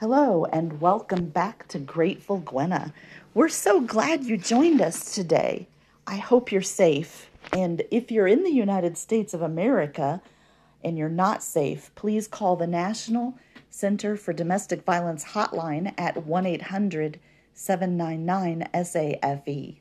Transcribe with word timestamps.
Hello, 0.00 0.44
and 0.44 0.80
welcome 0.80 1.24
back 1.24 1.66
to 1.66 1.80
Grateful 1.80 2.38
Gwena. 2.38 2.94
We're 3.34 3.48
so 3.48 3.80
glad 3.80 4.22
you 4.22 4.36
joined 4.36 4.80
us 4.80 5.12
today. 5.12 5.66
I 6.06 6.18
hope 6.18 6.52
you're 6.52 6.62
safe. 6.62 7.28
And 7.52 7.82
if 7.90 8.12
you're 8.12 8.28
in 8.28 8.44
the 8.44 8.52
United 8.52 8.96
States 8.96 9.34
of 9.34 9.42
America 9.42 10.22
and 10.84 10.96
you're 10.96 11.08
not 11.08 11.42
safe, 11.42 11.90
please 11.96 12.28
call 12.28 12.54
the 12.54 12.68
National 12.68 13.36
Center 13.70 14.16
for 14.16 14.32
Domestic 14.32 14.84
Violence 14.84 15.24
hotline 15.24 15.92
at 15.98 16.24
1 16.24 16.46
800 16.46 17.18
799 17.52 18.68
SAFE. 18.72 19.80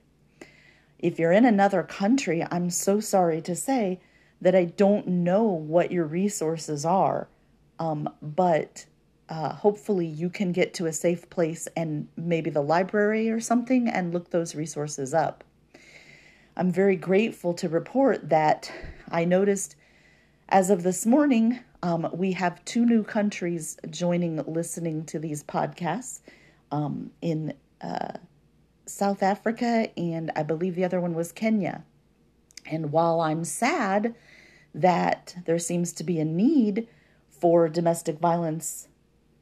If 0.97 1.19
you're 1.19 1.31
in 1.31 1.45
another 1.45 1.83
country, 1.83 2.43
I'm 2.49 2.71
so 2.71 2.99
sorry 2.99 3.39
to 3.41 3.55
say 3.55 3.99
that 4.41 4.55
I 4.55 4.65
don't 4.65 5.07
know 5.07 5.43
what 5.43 5.91
your 5.91 6.05
resources 6.05 6.85
are, 6.85 7.27
um, 7.77 8.09
but 8.19 8.87
uh, 9.29 9.53
hopefully 9.53 10.05
you 10.05 10.29
can 10.29 10.51
get 10.51 10.73
to 10.75 10.85
a 10.85 10.93
safe 10.93 11.29
place 11.29 11.67
and 11.75 12.07
maybe 12.15 12.49
the 12.49 12.61
library 12.61 13.29
or 13.29 13.39
something 13.39 13.87
and 13.87 14.13
look 14.13 14.29
those 14.29 14.55
resources 14.55 15.13
up. 15.13 15.43
I'm 16.55 16.71
very 16.71 16.95
grateful 16.95 17.53
to 17.55 17.69
report 17.69 18.29
that 18.29 18.71
I 19.09 19.25
noticed 19.25 19.75
as 20.49 20.69
of 20.69 20.83
this 20.83 21.05
morning, 21.05 21.59
um, 21.83 22.09
we 22.13 22.31
have 22.31 22.63
two 22.63 22.85
new 22.85 23.03
countries 23.03 23.77
joining 23.89 24.37
listening 24.45 25.03
to 25.05 25.19
these 25.19 25.43
podcasts 25.43 26.21
um, 26.71 27.11
in 27.21 27.53
uh, 27.81 28.13
South 28.85 29.21
Africa, 29.21 29.89
and 29.97 30.31
I 30.35 30.43
believe 30.43 30.75
the 30.75 30.85
other 30.85 31.01
one 31.01 31.13
was 31.13 31.33
Kenya. 31.33 31.83
And 32.65 32.91
while 32.91 33.19
I'm 33.19 33.43
sad 33.43 34.15
that 34.73 35.35
there 35.45 35.59
seems 35.59 35.91
to 35.93 36.03
be 36.03 36.19
a 36.19 36.25
need 36.25 36.87
for 37.29 37.67
domestic 37.67 38.19
violence 38.19 38.87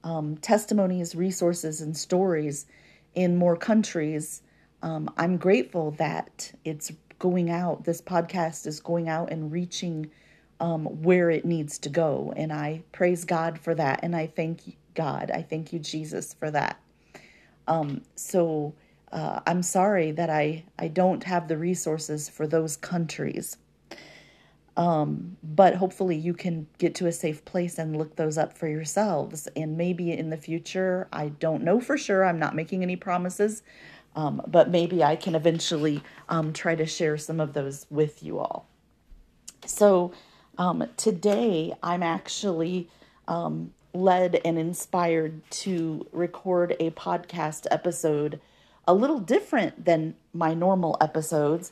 um, 0.05 0.37
testimonies, 0.37 1.15
resources, 1.15 1.81
and 1.81 1.97
stories 1.97 2.67
in 3.15 3.35
more 3.35 3.57
countries. 3.57 4.41
Um, 4.81 5.11
I'm 5.17 5.35
grateful 5.35 5.91
that 5.91 6.53
it's 6.63 6.91
going 7.19 7.49
out, 7.49 7.83
this 7.83 8.01
podcast 8.01 8.67
is 8.67 8.79
going 8.79 9.09
out 9.09 9.31
and 9.31 9.51
reaching 9.51 10.11
um, 10.59 10.85
where 10.85 11.29
it 11.29 11.43
needs 11.43 11.79
to 11.79 11.89
go. 11.89 12.33
And 12.37 12.53
I 12.53 12.83
praise 12.91 13.25
God 13.25 13.59
for 13.59 13.73
that. 13.75 14.01
And 14.03 14.15
I 14.15 14.27
thank 14.27 14.77
God. 14.93 15.31
I 15.31 15.41
thank 15.41 15.73
you, 15.73 15.79
Jesus, 15.79 16.33
for 16.33 16.51
that. 16.51 16.79
Um, 17.67 18.03
so 18.15 18.75
uh, 19.11 19.39
I'm 19.47 19.63
sorry 19.63 20.11
that 20.11 20.29
I, 20.29 20.65
I 20.77 20.87
don't 20.87 21.23
have 21.23 21.47
the 21.47 21.57
resources 21.57 22.29
for 22.29 22.47
those 22.47 22.77
countries. 22.77 23.57
Um, 24.77 25.37
but 25.41 25.75
hopefully 25.75 26.17
you 26.17 26.33
can 26.33 26.67
get 26.79 26.95
to 26.95 27.07
a 27.07 27.11
safe 27.11 27.45
place 27.45 27.77
and 27.77 27.97
look 27.97 28.17
those 28.17 28.37
up 28.37 28.57
for 28.57 28.67
yourselves. 28.67 29.47
And 29.55 29.77
maybe 29.77 30.11
in 30.11 30.29
the 30.29 30.37
future, 30.37 31.07
I 31.13 31.29
don't 31.29 31.63
know 31.63 31.79
for 31.79 31.97
sure, 31.97 32.25
I'm 32.25 32.39
not 32.39 32.55
making 32.55 32.83
any 32.83 32.97
promises, 32.97 33.63
um, 34.15 34.41
but 34.47 34.69
maybe 34.69 35.03
I 35.03 35.15
can 35.15 35.33
eventually 35.33 36.03
um, 36.27 36.51
try 36.51 36.75
to 36.75 36.85
share 36.85 37.17
some 37.17 37.39
of 37.39 37.53
those 37.53 37.85
with 37.89 38.21
you 38.21 38.39
all. 38.39 38.67
So 39.65 40.11
um, 40.57 40.87
today 40.97 41.73
I'm 41.81 42.03
actually 42.03 42.89
um, 43.27 43.73
led 43.93 44.41
and 44.43 44.59
inspired 44.59 45.41
to 45.49 46.05
record 46.11 46.75
a 46.79 46.91
podcast 46.91 47.65
episode 47.71 48.39
a 48.87 48.93
little 48.93 49.19
different 49.19 49.85
than 49.85 50.15
my 50.33 50.53
normal 50.53 50.97
episodes. 51.01 51.71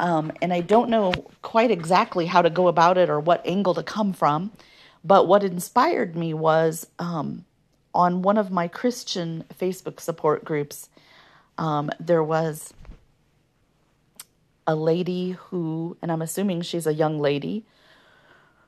Um, 0.00 0.32
and 0.40 0.50
I 0.50 0.62
don't 0.62 0.88
know 0.88 1.12
quite 1.42 1.70
exactly 1.70 2.24
how 2.24 2.40
to 2.40 2.48
go 2.48 2.68
about 2.68 2.96
it 2.96 3.10
or 3.10 3.20
what 3.20 3.46
angle 3.46 3.74
to 3.74 3.82
come 3.82 4.14
from. 4.14 4.50
But 5.04 5.28
what 5.28 5.44
inspired 5.44 6.16
me 6.16 6.32
was 6.32 6.86
um, 6.98 7.44
on 7.94 8.22
one 8.22 8.38
of 8.38 8.50
my 8.50 8.66
Christian 8.66 9.44
Facebook 9.58 10.00
support 10.00 10.42
groups, 10.42 10.88
um, 11.58 11.90
there 12.00 12.24
was 12.24 12.72
a 14.66 14.74
lady 14.74 15.32
who, 15.32 15.98
and 16.00 16.10
I'm 16.10 16.22
assuming 16.22 16.62
she's 16.62 16.86
a 16.86 16.94
young 16.94 17.18
lady, 17.18 17.66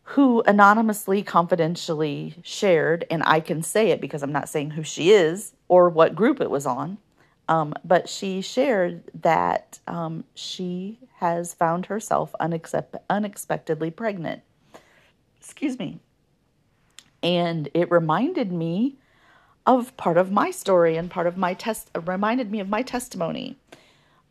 who 0.04 0.42
anonymously, 0.42 1.22
confidentially 1.22 2.34
shared, 2.42 3.06
and 3.10 3.22
I 3.24 3.40
can 3.40 3.62
say 3.62 3.90
it 3.90 4.02
because 4.02 4.22
I'm 4.22 4.32
not 4.32 4.50
saying 4.50 4.72
who 4.72 4.82
she 4.82 5.12
is 5.12 5.52
or 5.68 5.88
what 5.88 6.14
group 6.14 6.42
it 6.42 6.50
was 6.50 6.66
on. 6.66 6.98
Um, 7.48 7.74
but 7.84 8.08
she 8.08 8.40
shared 8.40 9.02
that 9.20 9.80
um, 9.86 10.24
she 10.34 10.98
has 11.16 11.54
found 11.54 11.86
herself 11.86 12.34
unexpe- 12.40 13.00
unexpectedly 13.10 13.90
pregnant. 13.90 14.42
Excuse 15.38 15.78
me. 15.78 16.00
And 17.22 17.68
it 17.74 17.90
reminded 17.90 18.52
me 18.52 18.96
of 19.66 19.96
part 19.96 20.16
of 20.16 20.32
my 20.32 20.50
story 20.50 20.96
and 20.96 21.10
part 21.10 21.26
of 21.26 21.36
my 21.36 21.54
test, 21.54 21.90
reminded 22.06 22.50
me 22.50 22.60
of 22.60 22.68
my 22.68 22.82
testimony. 22.82 23.56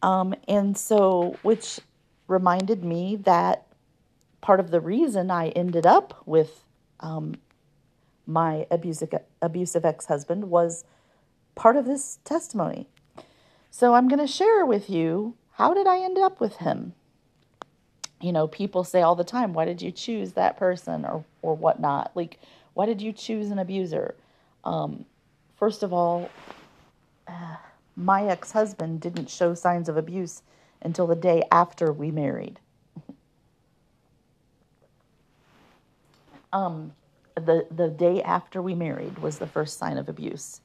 Um, 0.02 0.34
and 0.48 0.78
so, 0.78 1.38
which 1.42 1.80
reminded 2.28 2.84
me 2.84 3.18
that 3.18 3.68
part 4.42 4.60
of 4.60 4.72
the 4.72 4.82
reason 4.82 5.30
I 5.30 5.50
ended 5.50 5.86
up 5.86 6.24
with 6.26 6.64
um, 7.00 7.36
my 8.26 8.66
abusive, 8.72 9.14
abusive 9.42 9.86
ex 9.86 10.06
husband 10.06 10.50
was 10.50 10.84
part 11.56 11.76
of 11.76 11.86
this 11.86 12.20
testimony. 12.24 12.88
So 13.74 13.96
I'm 13.96 14.10
going 14.10 14.20
to 14.20 14.28
share 14.28 14.66
with 14.66 14.90
you 14.90 15.36
how 15.54 15.74
did 15.74 15.88
I 15.88 16.02
end 16.02 16.18
up 16.18 16.42
with 16.42 16.58
him? 16.58 16.94
You 18.20 18.34
know, 18.34 18.48
people 18.48 18.84
say 18.84 19.02
all 19.02 19.16
the 19.16 19.24
time, 19.24 19.54
why 19.54 19.64
did 19.66 19.82
you 19.82 19.92
choose 19.92 20.34
that 20.34 20.58
person 20.58 21.06
or, 21.06 21.24
or 21.42 21.56
whatnot? 21.56 22.12
Like, 22.14 22.40
why 22.74 22.86
did 22.86 23.02
you 23.02 23.14
choose 23.14 23.50
an 23.50 23.58
abuser? 23.58 24.16
Um, 24.66 25.06
first 25.58 25.84
of 25.84 25.94
all, 25.94 26.30
uh, 27.28 27.56
my 27.96 28.26
ex 28.26 28.52
husband 28.52 29.00
didn't 29.00 29.30
show 29.30 29.54
signs 29.54 29.88
of 29.88 29.96
abuse 29.98 30.44
until 30.82 31.08
the 31.08 31.16
day 31.16 31.44
after 31.52 31.94
we 31.94 32.12
married. 32.12 32.60
um, 36.54 36.94
the, 37.36 37.66
the 37.72 37.88
day 37.88 38.22
after 38.22 38.62
we 38.62 38.76
married 38.76 39.20
was 39.20 39.40
the 39.40 39.48
first 39.48 39.78
sign 39.78 39.98
of 39.98 40.10
abuse. 40.10 40.60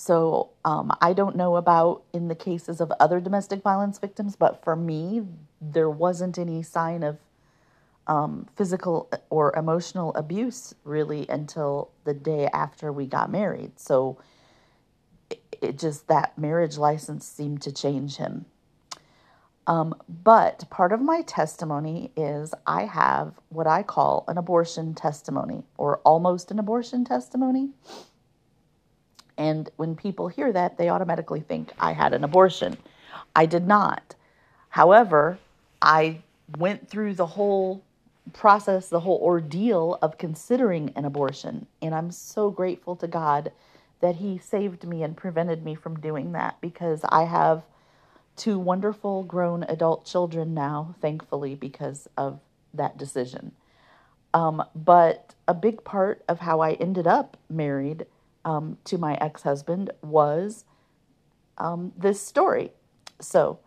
So 0.00 0.48
um, 0.64 0.96
I 1.02 1.12
don't 1.12 1.36
know 1.36 1.56
about 1.56 2.04
in 2.14 2.28
the 2.28 2.34
cases 2.34 2.80
of 2.80 2.90
other 2.98 3.20
domestic 3.20 3.62
violence 3.62 3.98
victims, 3.98 4.34
but 4.34 4.64
for 4.64 4.74
me, 4.74 5.26
there 5.60 5.90
wasn't 5.90 6.38
any 6.38 6.62
sign 6.62 7.02
of 7.02 7.18
um, 8.06 8.48
physical 8.56 9.10
or 9.28 9.54
emotional 9.54 10.14
abuse 10.14 10.74
really 10.84 11.26
until 11.28 11.90
the 12.04 12.14
day 12.14 12.48
after 12.54 12.90
we 12.90 13.04
got 13.04 13.30
married. 13.30 13.78
So 13.78 14.16
it, 15.28 15.42
it 15.60 15.78
just 15.78 16.08
that 16.08 16.38
marriage 16.38 16.78
license 16.78 17.26
seemed 17.26 17.60
to 17.60 17.70
change 17.70 18.16
him. 18.16 18.46
Um, 19.66 19.94
but 20.08 20.64
part 20.70 20.92
of 20.92 21.02
my 21.02 21.20
testimony 21.20 22.10
is 22.16 22.54
I 22.66 22.86
have 22.86 23.34
what 23.50 23.66
I 23.66 23.82
call 23.82 24.24
an 24.28 24.38
abortion 24.38 24.94
testimony 24.94 25.64
or 25.76 25.98
almost 25.98 26.50
an 26.50 26.58
abortion 26.58 27.04
testimony. 27.04 27.68
And 29.40 29.70
when 29.76 29.96
people 29.96 30.28
hear 30.28 30.52
that, 30.52 30.76
they 30.76 30.90
automatically 30.90 31.40
think 31.40 31.72
I 31.80 31.94
had 31.94 32.12
an 32.12 32.24
abortion. 32.24 32.76
I 33.34 33.46
did 33.46 33.66
not. 33.66 34.14
However, 34.68 35.38
I 35.80 36.20
went 36.58 36.90
through 36.90 37.14
the 37.14 37.24
whole 37.24 37.82
process, 38.34 38.90
the 38.90 39.00
whole 39.00 39.18
ordeal 39.22 39.98
of 40.02 40.18
considering 40.18 40.92
an 40.94 41.06
abortion. 41.06 41.66
And 41.80 41.94
I'm 41.94 42.10
so 42.10 42.50
grateful 42.50 42.96
to 42.96 43.08
God 43.08 43.50
that 44.02 44.16
He 44.16 44.36
saved 44.36 44.86
me 44.86 45.02
and 45.02 45.16
prevented 45.16 45.64
me 45.64 45.74
from 45.74 45.98
doing 45.98 46.32
that 46.32 46.60
because 46.60 47.00
I 47.08 47.24
have 47.24 47.62
two 48.36 48.58
wonderful 48.58 49.22
grown 49.22 49.62
adult 49.62 50.04
children 50.04 50.52
now, 50.52 50.94
thankfully, 51.00 51.54
because 51.54 52.08
of 52.18 52.40
that 52.74 52.98
decision. 52.98 53.52
Um, 54.34 54.62
but 54.74 55.34
a 55.48 55.54
big 55.54 55.82
part 55.82 56.22
of 56.28 56.40
how 56.40 56.60
I 56.60 56.72
ended 56.74 57.06
up 57.06 57.38
married 57.48 58.04
um, 58.44 58.78
to 58.84 58.98
my 58.98 59.14
ex 59.20 59.42
husband 59.42 59.90
was 60.02 60.64
um, 61.58 61.92
this 61.96 62.20
story. 62.20 62.72
So 63.20 63.60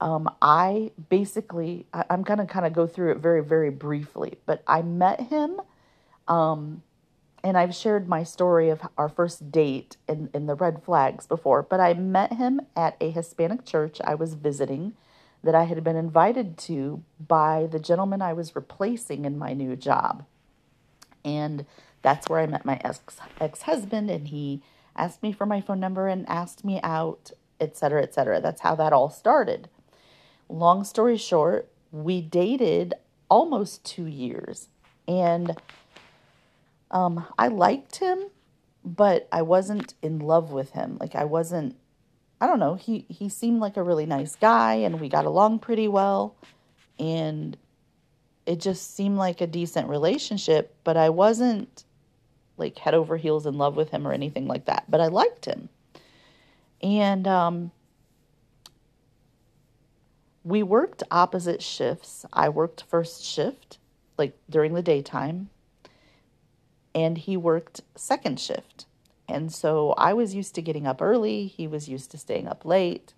um, 0.00 0.28
I 0.40 0.92
basically, 1.08 1.86
I, 1.92 2.04
am 2.10 2.22
going 2.22 2.38
to 2.38 2.46
kind 2.46 2.66
of 2.66 2.72
go 2.72 2.86
through 2.86 3.12
it 3.12 3.18
very, 3.18 3.42
very 3.42 3.70
briefly, 3.70 4.38
but 4.46 4.62
I 4.66 4.82
met 4.82 5.20
him. 5.20 5.60
Um, 6.28 6.82
and 7.44 7.56
I've 7.56 7.74
shared 7.74 8.08
my 8.08 8.22
story 8.22 8.68
of 8.68 8.80
our 8.96 9.08
first 9.08 9.50
date 9.50 9.96
in, 10.08 10.30
in 10.32 10.46
the 10.46 10.54
red 10.54 10.82
flags 10.84 11.26
before, 11.26 11.62
but 11.62 11.80
I 11.80 11.94
met 11.94 12.34
him 12.34 12.60
at 12.76 12.96
a 13.00 13.10
Hispanic 13.10 13.64
church 13.64 14.00
I 14.04 14.14
was 14.14 14.34
visiting 14.34 14.94
that 15.42 15.54
I 15.54 15.64
had 15.64 15.82
been 15.82 15.96
invited 15.96 16.56
to 16.58 17.02
by 17.18 17.66
the 17.70 17.80
gentleman 17.80 18.22
I 18.22 18.32
was 18.32 18.54
replacing 18.54 19.24
in 19.24 19.38
my 19.38 19.54
new 19.54 19.74
job. 19.74 20.24
And 21.24 21.66
that's 22.02 22.28
where 22.28 22.40
I 22.40 22.46
met 22.46 22.64
my 22.64 22.80
ex 22.84 23.00
ex 23.40 23.62
husband, 23.62 24.10
and 24.10 24.28
he 24.28 24.62
asked 24.96 25.22
me 25.22 25.32
for 25.32 25.46
my 25.46 25.60
phone 25.60 25.80
number 25.80 26.08
and 26.08 26.28
asked 26.28 26.64
me 26.64 26.80
out, 26.82 27.30
etc., 27.60 28.02
etc. 28.02 28.40
That's 28.40 28.60
how 28.62 28.74
that 28.76 28.92
all 28.92 29.10
started. 29.10 29.68
Long 30.48 30.84
story 30.84 31.16
short, 31.16 31.68
we 31.92 32.20
dated 32.20 32.94
almost 33.30 33.84
two 33.84 34.06
years, 34.06 34.68
and 35.08 35.56
um, 36.90 37.26
I 37.38 37.48
liked 37.48 37.96
him. 37.98 38.18
but 38.84 39.28
I 39.32 39.42
wasn't 39.42 39.94
in 40.02 40.18
love 40.18 40.52
with 40.52 40.72
him. 40.72 40.96
Like 41.00 41.14
I 41.14 41.24
wasn't 41.24 41.76
I 42.40 42.46
don't 42.46 42.58
know, 42.58 42.74
he 42.74 43.06
he 43.08 43.28
seemed 43.28 43.60
like 43.60 43.76
a 43.76 43.82
really 43.82 44.06
nice 44.06 44.34
guy 44.36 44.74
and 44.74 45.00
we 45.00 45.08
got 45.08 45.24
along 45.26 45.60
pretty 45.60 45.88
well 45.88 46.34
and 46.98 47.56
it 48.46 48.60
just 48.60 48.94
seemed 48.96 49.16
like 49.18 49.40
a 49.40 49.46
decent 49.46 49.88
relationship, 49.88 50.74
but 50.84 50.96
I 50.96 51.10
wasn't 51.10 51.84
like 52.62 52.78
head 52.78 52.94
over 52.94 53.16
heels 53.16 53.44
in 53.46 53.58
love 53.58 53.76
with 53.76 53.90
him 53.90 54.06
or 54.06 54.12
anything 54.12 54.46
like 54.46 54.64
that, 54.66 54.84
but 54.88 55.00
I 55.00 55.08
liked 55.08 55.44
him. 55.44 55.68
And 56.80 57.26
um 57.26 57.72
we 60.44 60.62
worked 60.62 61.02
opposite 61.10 61.62
shifts. 61.62 62.26
I 62.32 62.48
worked 62.48 62.84
first 62.88 63.24
shift, 63.24 63.78
like 64.18 64.36
during 64.50 64.74
the 64.74 64.82
daytime, 64.82 65.50
and 66.94 67.18
he 67.18 67.36
worked 67.36 67.80
second 67.94 68.40
shift. 68.40 68.86
And 69.28 69.52
so 69.52 69.92
I 69.96 70.12
was 70.12 70.34
used 70.34 70.54
to 70.56 70.62
getting 70.62 70.86
up 70.86 71.00
early, 71.00 71.46
he 71.46 71.66
was 71.66 71.88
used 71.88 72.10
to 72.10 72.18
staying 72.18 72.48
up 72.48 72.64
late, 72.64 73.14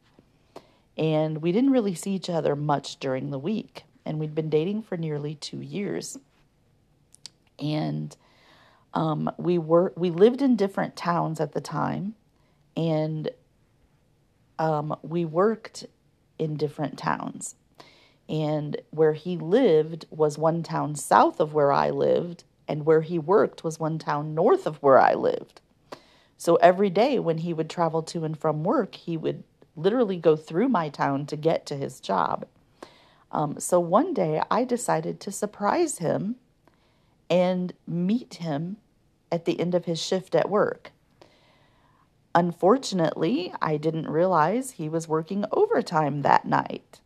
and 0.97 1.43
we 1.43 1.51
didn't 1.51 1.73
really 1.73 1.95
see 1.95 2.13
each 2.13 2.31
other 2.31 2.55
much 2.55 2.97
during 2.97 3.31
the 3.31 3.39
week. 3.39 3.85
And 4.07 4.19
we'd 4.19 4.35
been 4.35 4.51
dating 4.51 4.83
for 4.83 4.99
nearly 4.99 5.35
two 5.35 5.61
years. 5.63 6.19
And 7.59 8.15
um, 8.95 9.31
we 9.37 9.59
were 9.59 9.93
we 9.97 10.11
lived 10.11 10.41
in 10.41 10.57
different 10.57 10.97
towns 10.97 11.41
at 11.41 11.53
the 11.53 11.61
time, 11.61 12.15
and 12.77 13.29
um, 14.59 14.97
we 15.03 15.25
worked 15.25 15.87
in 16.39 16.57
different 16.57 16.97
towns. 16.97 17.57
And 18.27 18.81
where 18.91 19.13
he 19.13 19.37
lived 19.37 20.07
was 20.11 20.39
one 20.39 20.63
town 20.63 20.95
south 20.95 21.41
of 21.41 21.53
where 21.53 21.73
I 21.73 21.91
lived, 21.91 22.45
and 22.67 22.87
where 22.87 23.03
he 23.03 23.19
worked 23.19 23.65
was 23.65 23.79
one 23.79 23.99
town 23.99 24.35
north 24.35 24.67
of 24.67 24.83
where 24.83 24.99
I 24.99 25.15
lived. 25.15 25.61
So 26.39 26.57
every 26.57 26.91
day 26.91 27.19
when 27.19 27.39
he 27.39 27.53
would 27.53 27.69
travel 27.69 28.03
to 28.05 28.25
and 28.25 28.39
from 28.39 28.65
work, 28.65 28.95
he 28.95 29.17
would 29.17 29.45
literally 29.77 30.17
go 30.17 30.37
through 30.37 30.69
my 30.69 30.89
town 30.89 31.27
to 31.27 31.37
get 31.37 31.67
to 31.67 31.77
his 31.77 32.01
job. 32.01 32.47
Um, 33.33 33.59
so 33.59 33.81
one 33.81 34.15
day 34.15 34.41
I 34.51 34.65
decided 34.65 35.21
to 35.21 35.33
surprise 35.33 35.99
him 35.99 36.37
and 37.29 37.73
meet 37.87 38.35
him 38.35 38.77
at 39.35 39.45
the 39.45 39.59
end 39.59 39.75
of 39.75 39.85
his 39.85 40.01
shift 40.01 40.35
at 40.37 40.49
work. 40.49 40.93
Unfortunately, 42.37 43.53
I 43.61 43.77
didn't 43.77 44.09
realize 44.09 44.73
he 44.73 44.89
was 44.89 45.09
working 45.09 45.45
overtime 45.51 46.23
that 46.23 46.45
night. 46.45 47.01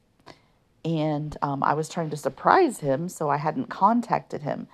And 0.85 1.37
um, 1.41 1.63
I 1.63 1.73
was 1.73 1.89
trying 1.89 2.11
to 2.11 2.17
surprise 2.17 2.81
him, 2.81 3.09
so 3.09 3.31
I 3.31 3.39
hadn't 3.39 3.71
contacted 3.71 4.43
him. 4.43 4.69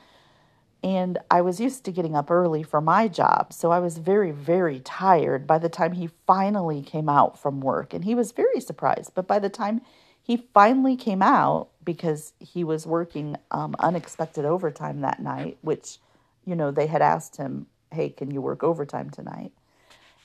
And 0.83 1.19
I 1.31 1.41
was 1.43 1.61
used 1.61 1.85
to 1.85 1.93
getting 1.93 2.17
up 2.17 2.31
early 2.31 2.63
for 2.63 2.81
my 2.81 3.09
job, 3.09 3.53
so 3.53 3.71
I 3.71 3.79
was 3.79 3.99
very, 3.99 4.33
very 4.33 4.81
tired 4.81 5.47
by 5.47 5.59
the 5.59 5.69
time 5.69 5.93
he 5.93 6.11
finally 6.27 6.83
came 6.83 7.09
out 7.09 7.39
from 7.39 7.61
work. 7.61 7.95
And 7.95 8.05
he 8.05 8.15
was 8.15 8.33
very 8.33 8.61
surprised. 8.61 9.13
But 9.15 9.27
by 9.29 9.39
the 9.39 9.49
time 9.49 9.81
he 10.23 10.49
finally 10.53 10.97
came 10.97 11.23
out, 11.23 11.69
because 11.85 12.33
he 12.41 12.65
was 12.65 12.87
working 12.87 13.37
um, 13.51 13.77
unexpected 13.79 14.45
overtime 14.45 15.03
that 15.03 15.21
night, 15.21 15.57
which, 15.63 15.99
you 16.45 16.55
know, 16.55 16.71
they 16.71 16.87
had 16.87 17.03
asked 17.03 17.37
him, 17.37 17.67
hey, 17.93 18.09
can 18.11 18.31
you 18.31 18.41
work 18.41 18.63
overtime 18.63 19.11
tonight? 19.11 19.53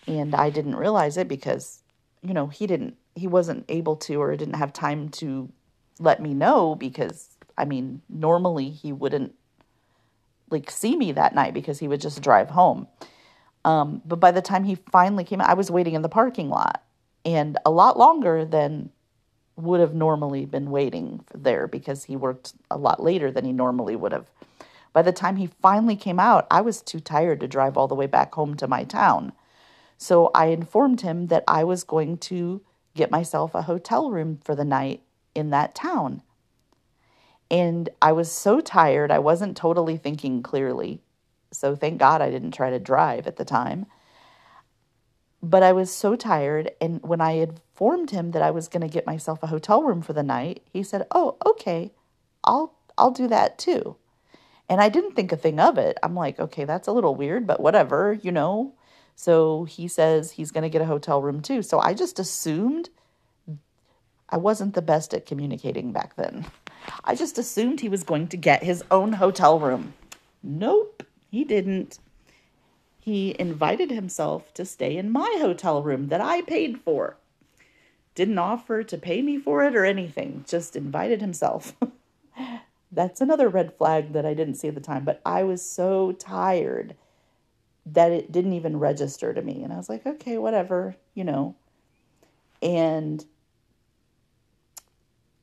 and 0.10 0.34
I 0.34 0.50
didn't 0.50 0.76
realize 0.76 1.18
it 1.18 1.28
because 1.28 1.84
you 2.22 2.34
know 2.34 2.48
he 2.48 2.68
didn't 2.68 2.98
he 3.16 3.28
wasn't 3.28 3.66
able 3.70 3.96
to 3.98 4.22
or 4.22 4.36
didn't 4.36 4.56
have 4.56 4.74
time 4.74 5.10
to 5.10 5.50
let 6.00 6.22
me 6.22 6.34
know 6.34 6.76
because 6.76 7.38
I 7.58 7.66
mean 7.66 8.02
normally 8.10 8.70
he 8.70 8.92
wouldn't 8.92 9.36
like 10.50 10.72
see 10.72 10.96
me 10.96 11.12
that 11.12 11.36
night 11.36 11.54
because 11.54 11.80
he 11.80 11.88
would 11.88 12.02
just 12.02 12.22
drive 12.22 12.50
home. 12.50 12.88
Um, 13.66 14.02
but 14.06 14.20
by 14.20 14.32
the 14.32 14.42
time 14.42 14.64
he 14.64 14.76
finally 14.76 15.24
came, 15.24 15.42
I 15.42 15.54
was 15.54 15.70
waiting 15.70 15.94
in 15.94 16.02
the 16.02 16.10
parking 16.10 16.50
lot 16.50 16.84
and 17.24 17.58
a 17.66 17.70
lot 17.70 18.00
longer 18.00 18.46
than 18.46 18.90
would 19.58 19.82
have 19.82 19.94
normally 19.94 20.46
been 20.46 20.72
waiting 20.72 21.24
there 21.36 21.68
because 21.68 22.06
he 22.06 22.16
worked 22.16 22.54
a 22.72 22.78
lot 22.78 23.04
later 23.04 23.30
than 23.30 23.46
he 23.46 23.52
normally 23.52 23.96
would 23.96 24.14
have. 24.14 24.26
By 24.94 25.02
the 25.02 25.12
time 25.12 25.36
he 25.36 25.48
finally 25.48 25.96
came 25.96 26.20
out, 26.20 26.48
I 26.50 26.62
was 26.62 26.82
too 26.82 27.00
tired 27.00 27.40
to 27.42 27.48
drive 27.48 27.78
all 27.78 27.88
the 27.88 27.96
way 27.96 28.08
back 28.08 28.34
home 28.34 28.56
to 28.56 28.68
my 28.68 28.84
town. 28.84 29.34
So 29.98 30.32
I 30.34 30.48
informed 30.48 31.02
him 31.02 31.28
that 31.28 31.44
I 31.48 31.64
was 31.64 31.84
going 31.84 32.18
to 32.18 32.62
get 32.96 33.12
myself 33.12 33.54
a 33.54 33.64
hotel 33.64 34.10
room 34.10 34.40
for 34.44 34.56
the 34.56 34.66
night 34.66 35.04
in 35.36 35.52
that 35.52 35.76
town. 35.76 36.24
And 37.52 37.90
I 38.02 38.12
was 38.12 38.32
so 38.32 38.62
tired, 38.62 39.12
I 39.12 39.20
wasn't 39.20 39.58
totally 39.58 39.98
thinking 39.98 40.44
clearly. 40.44 41.02
So 41.52 41.76
thank 41.76 41.98
God 41.98 42.22
I 42.22 42.30
didn't 42.30 42.52
try 42.52 42.70
to 42.70 42.80
drive 42.80 43.28
at 43.28 43.38
the 43.38 43.46
time. 43.46 43.88
But 45.42 45.64
I 45.64 45.72
was 45.72 45.92
so 45.92 46.16
tired. 46.16 46.72
And 46.80 47.02
when 47.02 47.22
I 47.22 47.32
informed 47.32 48.12
him 48.12 48.32
that 48.32 48.42
I 48.42 48.52
was 48.52 48.68
going 48.68 48.82
to 48.82 48.94
get 48.94 49.06
myself 49.06 49.42
a 49.42 49.48
hotel 49.48 49.84
room 49.84 50.02
for 50.02 50.14
the 50.14 50.24
night, 50.24 50.64
he 50.72 50.84
said, 50.84 51.08
Oh, 51.12 51.38
okay, 51.46 51.92
I'll, 52.44 52.76
I'll 52.98 53.12
do 53.12 53.28
that 53.28 53.58
too. 53.58 53.96
And 54.70 54.80
I 54.80 54.90
didn't 54.90 55.16
think 55.16 55.32
a 55.32 55.38
thing 55.38 55.60
of 55.60 55.80
it. 55.80 55.98
I'm 56.04 56.16
like, 56.16 56.40
okay, 56.40 56.64
that's 56.64 56.88
a 56.88 56.92
little 56.92 57.16
weird, 57.16 57.48
but 57.48 57.60
whatever, 57.60 58.14
you 58.14 58.32
know, 58.32 58.74
so 59.16 59.66
he 59.66 59.88
says 59.88 60.32
he's 60.32 60.52
going 60.52 60.62
to 60.62 60.70
get 60.70 60.82
a 60.82 60.86
hotel 60.86 61.22
room 61.22 61.42
too. 61.42 61.62
So 61.62 61.80
I 61.80 61.94
just 61.94 62.20
assumed 62.20 62.90
I 64.30 64.38
wasn't 64.38 64.76
the 64.76 64.82
best 64.82 65.14
at 65.14 65.26
communicating 65.26 65.92
back 65.92 66.16
then. 66.16 66.46
I 67.04 67.16
just 67.16 67.38
assumed 67.38 67.82
he 67.82 67.90
was 67.90 68.04
going 68.04 68.28
to 68.30 68.38
get 68.38 68.64
his 68.64 68.84
own 68.90 69.14
hotel 69.14 69.60
room. 69.60 69.94
Nope, 70.42 71.04
he 71.30 71.44
didn't. 71.44 72.00
He 73.00 73.36
invited 73.40 73.90
himself 73.90 74.54
to 74.54 74.66
stay 74.66 74.96
in 74.96 75.12
my 75.12 75.38
hotel 75.40 75.82
room 75.82 76.08
that 76.08 76.22
I 76.22 76.42
paid 76.44 76.80
for. 76.80 77.18
Didn't 78.16 78.38
offer 78.38 78.84
to 78.84 78.98
pay 78.98 79.22
me 79.22 79.38
for 79.38 79.64
it 79.64 79.76
or 79.76 79.84
anything, 79.84 80.46
just 80.48 80.76
invited 80.76 81.22
himself. 81.22 81.74
That's 82.92 83.22
another 83.22 83.50
red 83.50 83.78
flag 83.78 84.14
that 84.14 84.26
I 84.26 84.34
didn't 84.34 84.56
see 84.56 84.68
at 84.68 84.76
the 84.76 84.82
time, 84.82 85.06
but 85.06 85.22
I 85.26 85.44
was 85.44 85.62
so 85.62 86.12
tired 86.14 86.96
that 87.86 88.12
it 88.12 88.32
didn't 88.32 88.54
even 88.54 88.80
register 88.80 89.34
to 89.34 89.42
me. 89.42 89.64
And 89.64 89.72
I 89.72 89.78
was 89.78 89.90
like, 89.90 90.06
okay, 90.06 90.38
whatever, 90.38 90.96
you 91.14 91.24
know. 91.24 91.56
And 92.62 93.26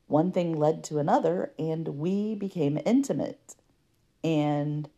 one 0.07 0.33
thing 0.33 0.59
led 0.59 0.85
to 0.85 0.99
another, 0.99 1.53
and 1.59 1.89
we 1.89 2.35
became 2.35 2.79
intimate. 2.85 3.57
And 4.23 4.89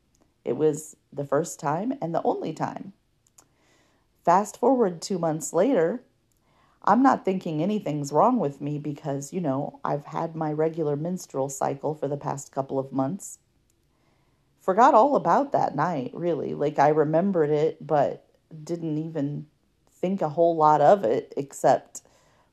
it 0.45 0.57
was 0.57 0.97
the 1.13 1.25
first 1.25 1.61
time 1.61 1.93
and 2.01 2.15
the 2.15 2.23
only 2.23 2.53
time. 2.53 2.93
Fast 4.25 4.59
forward 4.59 5.01
two 5.01 5.19
months 5.19 5.53
later, 5.53 6.03
I'm 6.89 7.03
not 7.03 7.25
thinking 7.25 7.63
anything's 7.63 8.11
wrong 8.11 8.41
with 8.41 8.61
me 8.61 8.79
because, 8.79 9.33
you 9.33 9.41
know, 9.41 9.79
I've 9.85 10.07
had 10.07 10.35
my 10.35 10.53
regular 10.53 10.97
menstrual 10.97 11.51
cycle 11.51 11.95
for 11.95 12.09
the 12.09 12.17
past 12.17 12.51
couple 12.51 12.81
of 12.81 12.93
months 12.93 13.39
forgot 14.69 14.93
all 14.93 15.17
about 15.17 15.53
that 15.53 15.75
night, 15.75 16.11
really. 16.13 16.53
Like 16.53 16.79
I 16.79 16.89
remembered 16.89 17.49
it, 17.49 17.87
but 17.87 18.27
didn't 18.65 18.99
even 18.99 19.47
think 19.91 20.21
a 20.21 20.29
whole 20.29 20.57
lot 20.57 20.83
of 20.83 21.05
it 21.05 21.33
except, 21.39 22.03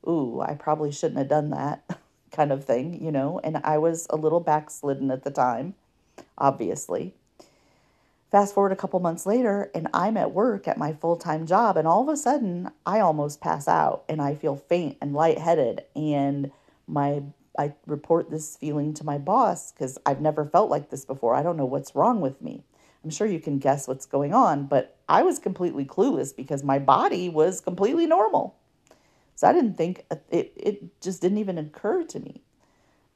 ooh, 0.08 0.40
I 0.40 0.54
probably 0.54 0.94
shouldn't 0.94 1.18
have 1.18 1.28
done 1.28 1.50
that 1.50 1.84
kind 2.32 2.54
of 2.54 2.64
thing, 2.64 3.04
you 3.04 3.12
know. 3.12 3.42
And 3.44 3.58
I 3.66 3.80
was 3.80 4.08
a 4.10 4.16
little 4.16 4.40
backslidden 4.40 5.12
at 5.12 5.26
the 5.26 5.30
time, 5.30 5.74
obviously. 6.38 7.16
Fast 8.36 8.54
forward 8.54 8.74
a 8.74 8.76
couple 8.76 9.00
months 9.00 9.26
later, 9.26 9.72
and 9.74 9.88
I'm 9.94 10.18
at 10.18 10.34
work 10.34 10.68
at 10.68 10.78
my 10.78 10.92
full 10.92 11.16
time 11.16 11.46
job, 11.46 11.78
and 11.78 11.88
all 11.88 12.02
of 12.02 12.10
a 12.10 12.18
sudden, 12.18 12.70
I 12.86 13.00
almost 13.00 13.40
pass 13.40 13.66
out 13.66 14.04
and 14.10 14.22
I 14.22 14.36
feel 14.36 14.58
faint 14.58 14.98
and 15.00 15.14
lightheaded, 15.14 15.86
and 15.96 16.52
my 16.86 17.24
I 17.58 17.76
report 17.88 18.30
this 18.30 18.58
feeling 18.58 18.94
to 18.96 19.06
my 19.06 19.18
boss 19.18 19.72
because 19.72 19.98
I've 20.06 20.20
never 20.20 20.44
felt 20.44 20.70
like 20.70 20.90
this 20.90 21.06
before. 21.06 21.34
I 21.34 21.44
don't 21.44 21.56
know 21.56 21.64
what's 21.64 21.96
wrong 21.96 22.20
with 22.20 22.42
me. 22.42 22.66
I'm 23.06 23.10
sure 23.10 23.26
you 23.26 23.40
can 23.40 23.58
guess 23.58 23.88
what's 23.88 24.06
going 24.06 24.34
on, 24.34 24.66
but 24.66 24.98
I 25.08 25.24
was 25.24 25.40
completely 25.40 25.86
clueless 25.86 26.36
because 26.36 26.62
my 26.62 26.78
body 26.78 27.30
was 27.30 27.62
completely 27.62 28.06
normal. 28.06 28.58
So 29.36 29.48
I 29.48 29.54
didn't 29.54 29.78
think 29.78 30.04
it, 30.30 30.52
it 30.58 31.02
just 31.02 31.22
didn't 31.22 31.38
even 31.38 31.58
occur 31.58 32.04
to 32.04 32.20
me. 32.20 32.42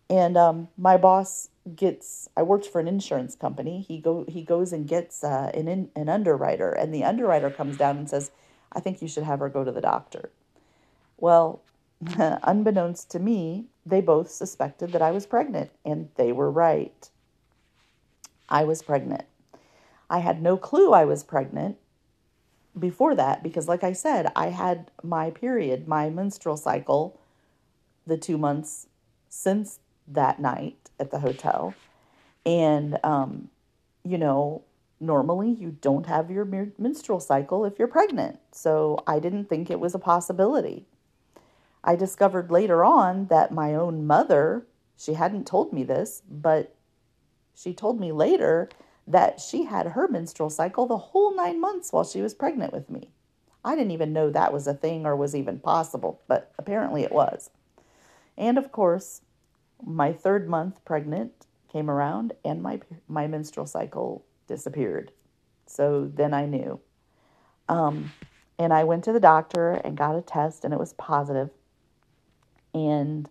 And 0.09 0.37
um, 0.37 0.69
my 0.77 0.95
boss 0.95 1.49
gets, 1.75 2.29
I 2.35 2.43
worked 2.43 2.65
for 2.65 2.79
an 2.79 2.87
insurance 2.87 3.35
company. 3.35 3.81
He 3.81 3.99
go 3.99 4.25
he 4.27 4.43
goes 4.43 4.73
and 4.73 4.87
gets 4.87 5.23
uh, 5.23 5.51
an, 5.53 5.67
in, 5.67 5.89
an 5.95 6.09
underwriter, 6.09 6.71
and 6.71 6.93
the 6.93 7.03
underwriter 7.03 7.49
comes 7.49 7.77
down 7.77 7.97
and 7.97 8.09
says, 8.09 8.31
I 8.71 8.79
think 8.79 9.01
you 9.01 9.07
should 9.07 9.23
have 9.23 9.39
her 9.39 9.49
go 9.49 9.63
to 9.63 9.71
the 9.71 9.81
doctor. 9.81 10.31
Well, 11.17 11.61
unbeknownst 12.17 13.11
to 13.11 13.19
me, 13.19 13.65
they 13.85 14.01
both 14.01 14.29
suspected 14.31 14.91
that 14.91 15.01
I 15.01 15.11
was 15.11 15.25
pregnant, 15.25 15.71
and 15.83 16.09
they 16.15 16.31
were 16.31 16.51
right. 16.51 17.09
I 18.47 18.63
was 18.63 18.81
pregnant. 18.81 19.25
I 20.09 20.19
had 20.19 20.41
no 20.41 20.57
clue 20.57 20.91
I 20.93 21.05
was 21.05 21.23
pregnant 21.23 21.77
before 22.77 23.15
that 23.15 23.43
because, 23.43 23.67
like 23.67 23.83
I 23.83 23.93
said, 23.93 24.31
I 24.35 24.47
had 24.47 24.91
my 25.03 25.29
period, 25.29 25.87
my 25.87 26.09
menstrual 26.09 26.57
cycle, 26.57 27.19
the 28.05 28.17
two 28.17 28.37
months 28.37 28.87
since 29.27 29.79
that 30.09 30.39
night 30.39 30.89
at 30.99 31.11
the 31.11 31.19
hotel. 31.19 31.73
And, 32.45 32.99
um, 33.03 33.49
you 34.03 34.17
know, 34.17 34.63
normally 34.99 35.51
you 35.51 35.71
don't 35.81 36.05
have 36.07 36.29
your 36.29 36.45
menstrual 36.77 37.19
cycle 37.19 37.65
if 37.65 37.79
you're 37.79 37.87
pregnant. 37.87 38.39
So 38.51 39.03
I 39.07 39.19
didn't 39.19 39.49
think 39.49 39.69
it 39.69 39.79
was 39.79 39.95
a 39.95 39.99
possibility. 39.99 40.85
I 41.83 41.95
discovered 41.95 42.51
later 42.51 42.83
on 42.83 43.27
that 43.27 43.53
my 43.53 43.73
own 43.73 44.05
mother, 44.05 44.65
she 44.97 45.13
hadn't 45.13 45.47
told 45.47 45.71
me 45.71 45.83
this, 45.83 46.21
but 46.29 46.75
she 47.55 47.73
told 47.73 47.99
me 47.99 48.11
later 48.11 48.69
that 49.07 49.39
she 49.39 49.63
had 49.63 49.87
her 49.87 50.07
menstrual 50.07 50.49
cycle 50.49 50.85
the 50.85 50.97
whole 50.97 51.35
nine 51.35 51.59
months 51.59 51.91
while 51.91 52.03
she 52.03 52.21
was 52.21 52.33
pregnant 52.33 52.73
with 52.73 52.89
me. 52.89 53.11
I 53.63 53.75
didn't 53.75 53.91
even 53.91 54.13
know 54.13 54.29
that 54.29 54.53
was 54.53 54.67
a 54.67 54.73
thing 54.73 55.05
or 55.05 55.15
was 55.15 55.35
even 55.35 55.59
possible, 55.59 56.21
but 56.27 56.51
apparently 56.57 57.03
it 57.03 57.11
was. 57.11 57.49
And 58.37 58.57
of 58.57 58.71
course, 58.71 59.21
my 59.85 60.13
third 60.13 60.49
month 60.49 60.83
pregnant 60.85 61.47
came 61.71 61.89
around 61.89 62.33
and 62.43 62.61
my 62.61 62.79
my 63.07 63.27
menstrual 63.27 63.65
cycle 63.65 64.25
disappeared. 64.47 65.11
So 65.65 66.09
then 66.13 66.33
I 66.33 66.45
knew. 66.45 66.79
Um, 67.67 68.11
and 68.57 68.73
I 68.73 68.83
went 68.83 69.03
to 69.05 69.13
the 69.13 69.19
doctor 69.19 69.73
and 69.73 69.95
got 69.95 70.15
a 70.15 70.21
test 70.21 70.65
and 70.65 70.73
it 70.73 70.79
was 70.79 70.93
positive. 70.93 71.49
And 72.73 73.29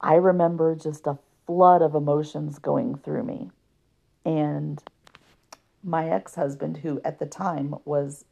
I 0.00 0.14
remember 0.14 0.74
just 0.74 1.06
a 1.06 1.18
flood 1.46 1.82
of 1.82 1.94
emotions 1.94 2.58
going 2.58 2.96
through 2.96 3.24
me. 3.24 3.50
And 4.24 4.82
my 5.82 6.08
ex-husband 6.08 6.78
who 6.78 7.00
at 7.04 7.18
the 7.18 7.26
time 7.26 7.74
was 7.84 8.24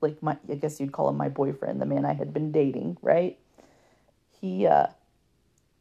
like 0.00 0.22
my 0.22 0.36
I 0.50 0.54
guess 0.54 0.80
you'd 0.80 0.92
call 0.92 1.08
him 1.10 1.16
my 1.16 1.28
boyfriend, 1.28 1.80
the 1.80 1.86
man 1.86 2.04
I 2.04 2.14
had 2.14 2.32
been 2.32 2.52
dating, 2.52 2.96
right? 3.02 3.38
He 4.40 4.66
uh 4.66 4.88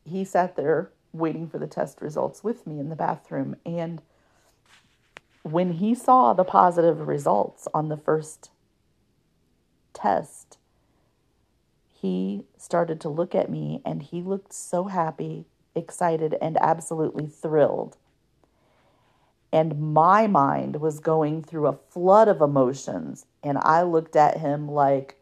he 0.06 0.24
sat 0.24 0.56
there 0.56 0.92
waiting 1.12 1.48
for 1.48 1.58
the 1.58 1.68
test 1.68 2.02
results 2.02 2.44
with 2.44 2.66
me 2.68 2.80
in 2.80 2.90
the 2.90 2.96
bathroom 2.96 3.56
and 3.66 4.02
when 5.46 5.74
he 5.74 5.94
saw 5.94 6.34
the 6.34 6.44
positive 6.44 7.08
results 7.08 7.68
on 7.72 7.88
the 7.88 7.98
first 7.98 8.50
test, 9.94 10.58
he 11.94 12.46
started 12.58 13.00
to 13.02 13.10
look 13.10 13.36
at 13.36 13.48
me 13.48 13.80
and 13.86 14.02
he 14.02 14.24
looked 14.24 14.54
so 14.54 14.86
happy, 14.86 15.46
excited, 15.76 16.36
and 16.42 16.58
absolutely 16.60 17.28
thrilled. 17.28 17.96
And 19.54 19.94
my 19.94 20.26
mind 20.26 20.82
was 20.82 21.00
going 21.00 21.44
through 21.44 21.68
a 21.68 21.78
flood 21.90 22.28
of 22.28 22.42
emotions, 22.42 23.28
and 23.44 23.60
I 23.62 23.84
looked 23.84 24.16
at 24.16 24.40
him 24.40 24.68
like 24.68 25.22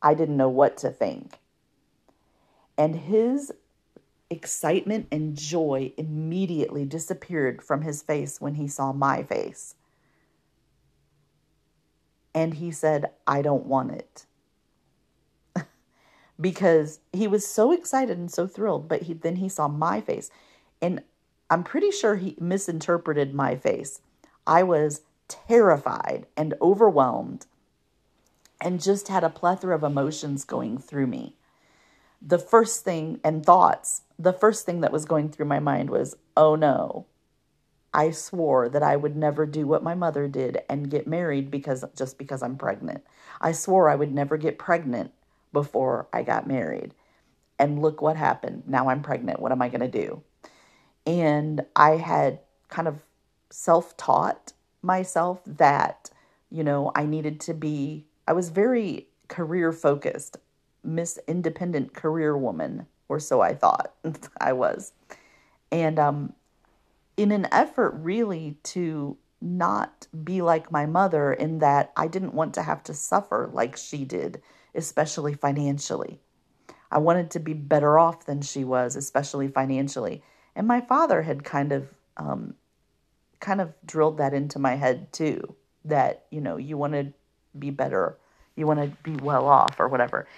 I 0.00 0.14
didn't 0.14 0.36
know 0.36 0.48
what 0.48 0.76
to 0.78 0.90
think. 0.90 1.40
And 2.78 2.94
his 2.94 3.52
excitement 4.30 5.08
and 5.10 5.36
joy 5.36 5.92
immediately 5.96 6.84
disappeared 6.84 7.62
from 7.62 7.82
his 7.82 8.02
face 8.02 8.40
when 8.40 8.54
he 8.54 8.68
saw 8.68 8.92
my 8.92 9.22
face. 9.24 9.74
And 12.32 12.54
he 12.54 12.70
said, 12.70 13.10
I 13.26 13.42
don't 13.42 13.66
want 13.66 13.90
it. 13.90 14.26
because 16.40 17.00
he 17.12 17.26
was 17.26 17.44
so 17.44 17.72
excited 17.72 18.16
and 18.16 18.30
so 18.30 18.46
thrilled, 18.46 18.88
but 18.88 19.02
he, 19.02 19.14
then 19.14 19.36
he 19.36 19.48
saw 19.48 19.66
my 19.66 20.00
face. 20.00 20.30
And 20.80 21.02
I'm 21.50 21.64
pretty 21.64 21.90
sure 21.90 22.14
he 22.14 22.36
misinterpreted 22.38 23.34
my 23.34 23.56
face. 23.56 24.00
I 24.46 24.62
was 24.62 25.02
terrified 25.26 26.26
and 26.36 26.54
overwhelmed 26.62 27.46
and 28.60 28.80
just 28.80 29.08
had 29.08 29.24
a 29.24 29.30
plethora 29.30 29.74
of 29.74 29.82
emotions 29.82 30.44
going 30.44 30.78
through 30.78 31.08
me. 31.08 31.34
The 32.22 32.38
first 32.38 32.84
thing 32.84 33.20
and 33.24 33.44
thoughts 33.44 34.02
the 34.20 34.32
first 34.34 34.66
thing 34.66 34.82
that 34.82 34.92
was 34.92 35.06
going 35.06 35.30
through 35.30 35.46
my 35.46 35.60
mind 35.60 35.88
was, 35.88 36.14
oh 36.36 36.54
no, 36.54 37.06
I 37.94 38.10
swore 38.10 38.68
that 38.68 38.82
I 38.82 38.94
would 38.94 39.16
never 39.16 39.46
do 39.46 39.66
what 39.66 39.82
my 39.82 39.94
mother 39.94 40.28
did 40.28 40.62
and 40.68 40.90
get 40.90 41.06
married 41.06 41.50
because 41.50 41.84
just 41.96 42.18
because 42.18 42.42
I'm 42.42 42.56
pregnant. 42.56 43.02
I 43.40 43.52
swore 43.52 43.88
I 43.88 43.96
would 43.96 44.12
never 44.12 44.36
get 44.36 44.58
pregnant 44.58 45.12
before 45.54 46.06
I 46.12 46.22
got 46.22 46.46
married. 46.46 46.94
And 47.58 47.80
look 47.80 48.02
what 48.02 48.16
happened. 48.16 48.64
Now 48.66 48.90
I'm 48.90 49.02
pregnant. 49.02 49.40
What 49.40 49.52
am 49.52 49.62
I 49.62 49.70
going 49.70 49.80
to 49.80 49.88
do? 49.88 50.22
And 51.06 51.64
I 51.74 51.96
had 51.96 52.40
kind 52.68 52.86
of 52.86 53.00
self 53.48 53.96
taught 53.96 54.52
myself 54.82 55.40
that, 55.46 56.10
you 56.50 56.62
know, 56.62 56.92
I 56.94 57.06
needed 57.06 57.40
to 57.40 57.54
be, 57.54 58.06
I 58.28 58.34
was 58.34 58.50
very 58.50 59.08
career 59.28 59.72
focused, 59.72 60.36
Miss 60.82 61.18
Independent 61.26 61.94
Career 61.94 62.36
Woman 62.36 62.86
or 63.08 63.18
so 63.18 63.40
I 63.40 63.54
thought 63.54 63.94
I 64.40 64.52
was. 64.52 64.92
And 65.72 65.98
um, 65.98 66.32
in 67.16 67.32
an 67.32 67.46
effort 67.52 67.90
really 67.96 68.56
to 68.64 69.16
not 69.40 70.06
be 70.24 70.42
like 70.42 70.70
my 70.70 70.86
mother, 70.86 71.32
in 71.32 71.58
that 71.58 71.92
I 71.96 72.06
didn't 72.06 72.34
want 72.34 72.54
to 72.54 72.62
have 72.62 72.82
to 72.84 72.94
suffer 72.94 73.48
like 73.52 73.76
she 73.76 74.04
did, 74.04 74.42
especially 74.74 75.34
financially. 75.34 76.20
I 76.90 76.98
wanted 76.98 77.30
to 77.32 77.40
be 77.40 77.54
better 77.54 77.98
off 77.98 78.26
than 78.26 78.42
she 78.42 78.64
was, 78.64 78.96
especially 78.96 79.48
financially. 79.48 80.22
And 80.54 80.66
my 80.66 80.80
father 80.80 81.22
had 81.22 81.44
kind 81.44 81.72
of 81.72 81.88
um, 82.16 82.54
kind 83.40 83.60
of 83.60 83.72
drilled 83.86 84.18
that 84.18 84.34
into 84.34 84.58
my 84.58 84.76
head 84.76 85.12
too 85.12 85.56
that 85.84 86.26
you 86.30 86.40
know 86.40 86.56
you 86.56 86.76
want 86.76 86.92
to 86.92 87.12
be 87.58 87.70
better 87.70 88.18
you 88.54 88.66
want 88.66 88.78
to 88.78 88.96
be 89.02 89.16
well 89.22 89.48
off 89.48 89.80
or 89.80 89.88
whatever 89.88 90.28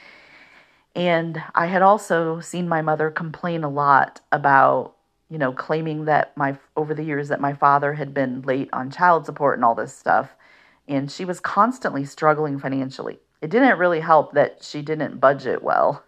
and 0.94 1.42
I 1.54 1.66
had 1.66 1.82
also 1.82 2.40
seen 2.40 2.68
my 2.68 2.82
mother 2.82 3.10
complain 3.10 3.64
a 3.64 3.70
lot 3.70 4.20
about, 4.30 4.94
you 5.30 5.38
know, 5.38 5.52
claiming 5.52 6.04
that 6.04 6.36
my, 6.36 6.58
over 6.76 6.94
the 6.94 7.04
years, 7.04 7.28
that 7.28 7.40
my 7.40 7.54
father 7.54 7.94
had 7.94 8.12
been 8.12 8.42
late 8.42 8.68
on 8.72 8.90
child 8.90 9.24
support 9.24 9.56
and 9.56 9.64
all 9.64 9.74
this 9.74 9.96
stuff. 9.96 10.30
And 10.88 11.10
she 11.10 11.24
was 11.24 11.40
constantly 11.40 12.04
struggling 12.04 12.58
financially. 12.58 13.18
It 13.40 13.50
didn't 13.50 13.78
really 13.78 14.00
help 14.00 14.34
that 14.34 14.62
she 14.62 14.82
didn't 14.82 15.20
budget 15.20 15.62
well. 15.62 16.04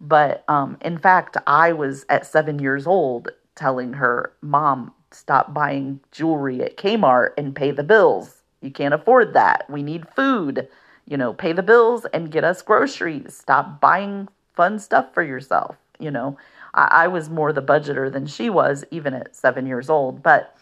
But 0.00 0.44
um, 0.48 0.76
in 0.82 0.98
fact, 0.98 1.36
I 1.46 1.72
was 1.72 2.04
at 2.08 2.26
seven 2.26 2.58
years 2.58 2.86
old 2.86 3.30
telling 3.54 3.94
her, 3.94 4.32
Mom, 4.42 4.92
stop 5.10 5.54
buying 5.54 6.00
jewelry 6.12 6.62
at 6.62 6.76
Kmart 6.76 7.30
and 7.38 7.56
pay 7.56 7.70
the 7.70 7.82
bills. 7.82 8.42
You 8.60 8.70
can't 8.70 8.94
afford 8.94 9.32
that. 9.32 9.68
We 9.70 9.82
need 9.82 10.08
food 10.14 10.68
you 11.06 11.16
know, 11.16 11.32
pay 11.32 11.52
the 11.52 11.62
bills 11.62 12.04
and 12.12 12.30
get 12.30 12.44
us 12.44 12.62
groceries. 12.62 13.36
Stop 13.36 13.80
buying 13.80 14.28
fun 14.54 14.78
stuff 14.78 15.14
for 15.14 15.22
yourself. 15.22 15.76
You 15.98 16.10
know, 16.10 16.36
I, 16.74 16.88
I 17.04 17.08
was 17.08 17.30
more 17.30 17.52
the 17.52 17.62
budgeter 17.62 18.12
than 18.12 18.26
she 18.26 18.50
was, 18.50 18.84
even 18.90 19.14
at 19.14 19.34
seven 19.34 19.66
years 19.66 19.88
old. 19.88 20.22
But, 20.22 20.56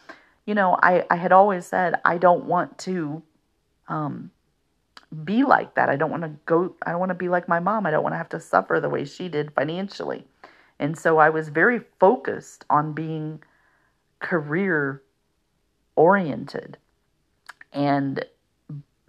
you 0.46 0.54
know, 0.54 0.78
I, 0.82 1.04
I 1.10 1.16
had 1.16 1.32
always 1.32 1.66
said, 1.66 2.00
I 2.04 2.18
don't 2.18 2.44
want 2.44 2.78
to 2.78 3.22
um, 3.88 4.30
be 5.24 5.44
like 5.44 5.74
that. 5.74 5.88
I 5.88 5.96
don't 5.96 6.10
want 6.10 6.22
to 6.22 6.32
go, 6.46 6.74
I 6.84 6.90
don't 6.90 7.00
want 7.00 7.10
to 7.10 7.14
be 7.14 7.28
like 7.28 7.48
my 7.48 7.60
mom. 7.60 7.86
I 7.86 7.90
don't 7.90 8.02
want 8.02 8.12
to 8.12 8.18
have 8.18 8.28
to 8.30 8.40
suffer 8.40 8.80
the 8.80 8.88
way 8.90 9.04
she 9.04 9.28
did 9.28 9.52
financially. 9.52 10.24
And 10.78 10.98
so 10.98 11.18
I 11.18 11.30
was 11.30 11.48
very 11.48 11.80
focused 11.98 12.64
on 12.68 12.92
being 12.92 13.42
career 14.20 15.02
oriented. 15.96 16.76
And 17.72 18.24